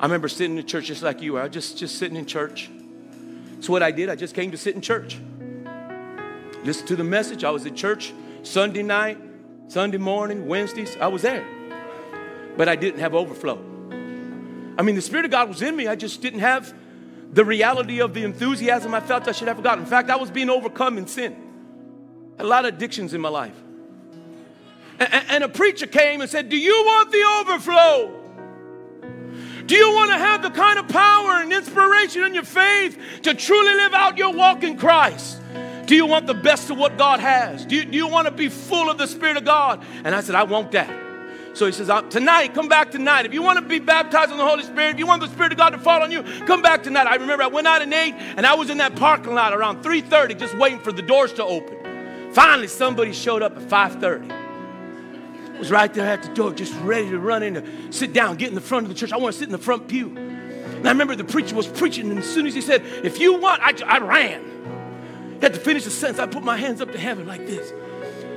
[0.00, 1.40] I remember sitting in church just like you were.
[1.40, 2.68] I was just, just sitting in church.
[3.60, 5.18] So what I did, I just came to sit in church.
[6.64, 7.44] Listen to the message.
[7.44, 8.12] I was at church
[8.42, 9.18] Sunday night,
[9.68, 11.46] Sunday morning, Wednesdays, I was there.
[12.56, 13.58] But I didn't have overflow.
[14.76, 15.86] I mean, the Spirit of God was in me.
[15.86, 16.74] I just didn't have
[17.32, 19.78] the reality of the enthusiasm I felt I should have got.
[19.78, 21.47] In fact, I was being overcome in sin.
[22.38, 23.54] A lot of addictions in my life.
[25.00, 28.14] And, a preacher came and said, Do you want the overflow?
[29.66, 33.34] Do you want to have the kind of power and inspiration in your faith to
[33.34, 35.40] truly live out your walk in Christ?
[35.86, 37.64] Do you want the best of what God has?
[37.64, 39.84] Do you, do you want to be full of the Spirit of God?
[40.04, 40.90] And I said, I want that.
[41.54, 43.26] So he says, Tonight, come back tonight.
[43.26, 45.52] If you want to be baptized in the Holy Spirit, if you want the Spirit
[45.52, 47.06] of God to fall on you, come back tonight.
[47.06, 49.82] I remember I went out at 8 and I was in that parking lot around
[49.82, 51.77] 3:30 just waiting for the doors to open.
[52.38, 55.58] Finally, somebody showed up at 5:30.
[55.58, 58.48] Was right there at the door, just ready to run in to sit down, get
[58.48, 59.12] in the front of the church.
[59.12, 60.16] I want to sit in the front pew.
[60.16, 63.40] And I remember the preacher was preaching, and as soon as he said, If you
[63.40, 64.44] want, I, I ran
[65.42, 66.20] had to finish the sentence.
[66.20, 67.72] I put my hands up to heaven like this.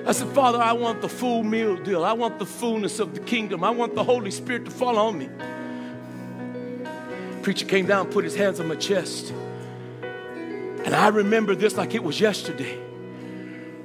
[0.08, 2.04] I said, Father, I want the full meal deal.
[2.04, 3.64] I want the fullness of the kingdom.
[3.64, 5.30] I want the Holy Spirit to fall on me.
[7.44, 9.32] Preacher came down, put his hands on my chest.
[10.02, 12.91] And I remember this like it was yesterday.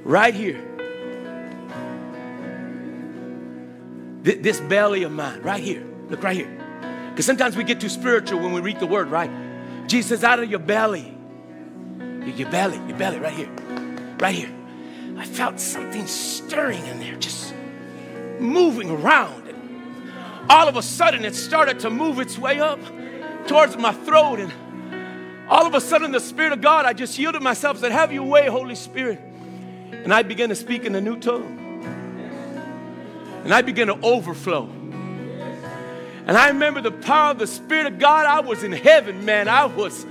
[0.07, 0.63] Right here.
[4.23, 5.85] This belly of mine, right here.
[6.09, 7.09] Look right here.
[7.09, 9.29] Because sometimes we get too spiritual when we read the word, right?
[9.87, 11.13] Jesus out of your belly.
[12.25, 13.49] Your belly, your belly, right here.
[14.19, 14.53] Right here.
[15.17, 17.53] I felt something stirring in there, just
[18.39, 19.45] moving around.
[19.49, 22.79] And all of a sudden, it started to move its way up
[23.45, 24.39] towards my throat.
[24.39, 24.53] And
[25.49, 28.23] all of a sudden, the Spirit of God, I just yielded myself, said, Have your
[28.23, 29.19] way, Holy Spirit.
[30.07, 31.59] And I began to speak in a new tongue.
[33.43, 34.63] And I began to overflow.
[34.63, 38.25] And I remember the power of the Spirit of God.
[38.25, 39.49] I was in heaven, man.
[39.49, 40.05] I was,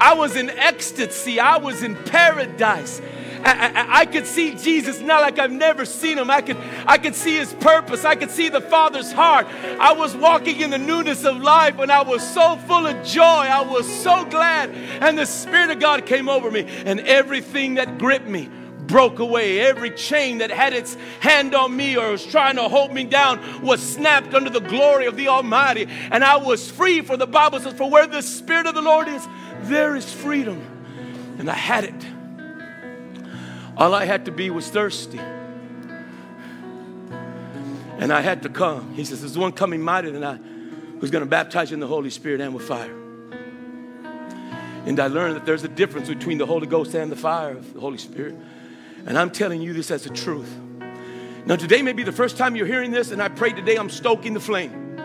[0.00, 1.38] I was in ecstasy.
[1.38, 3.00] I was in paradise.
[3.44, 6.28] I, I, I, could see Jesus now like I've never seen him.
[6.28, 8.04] I could, I could see his purpose.
[8.04, 9.46] I could see the Father's heart.
[9.78, 13.22] I was walking in the newness of life and I was so full of joy.
[13.22, 14.70] I was so glad.
[14.70, 18.50] And the Spirit of God came over me and everything that gripped me
[18.86, 19.60] broke away.
[19.60, 23.62] Every chain that had its hand on me or was trying to hold me down
[23.62, 25.88] was snapped under the glory of the Almighty.
[26.10, 29.08] And I was free, for the Bible says, For where the Spirit of the Lord
[29.08, 29.26] is,
[29.62, 30.60] there is freedom.
[31.38, 32.06] And I had it.
[33.76, 35.20] All I had to be was thirsty.
[37.98, 38.94] And I had to come.
[38.94, 40.38] He says, There's one coming mightier than I
[41.00, 42.94] who's going to baptize you in the Holy Spirit and with fire.
[44.86, 47.74] And I learned that there's a difference between the Holy Ghost and the fire of
[47.74, 48.36] the Holy Spirit.
[49.06, 50.52] And I'm telling you this as the truth.
[51.46, 53.88] Now, today may be the first time you're hearing this, and I pray today I'm
[53.88, 55.00] stoking the flame.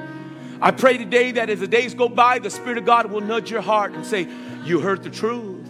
[0.59, 3.51] I pray today that as the days go by, the Spirit of God will nudge
[3.51, 4.27] your heart and say,
[4.65, 5.67] You heard the truth.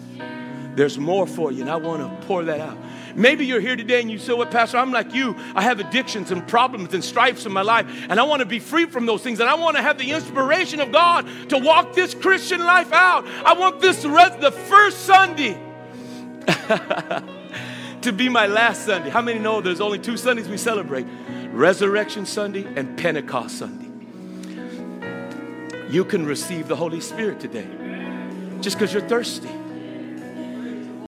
[0.76, 2.78] There's more for you, and I want to pour that out.
[3.14, 5.36] Maybe you're here today and you say, What, Pastor, I'm like you.
[5.54, 8.60] I have addictions and problems and stripes in my life, and I want to be
[8.60, 11.94] free from those things, and I want to have the inspiration of God to walk
[11.96, 13.28] this Christian life out.
[13.46, 15.60] I want this res- the first Sunday.
[18.02, 19.10] to be my last Sunday.
[19.10, 21.06] How many know there's only two Sundays we celebrate?
[21.52, 23.88] Resurrection Sunday and Pentecost Sunday.
[25.90, 27.68] You can receive the Holy Spirit today
[28.62, 29.50] just because you're thirsty.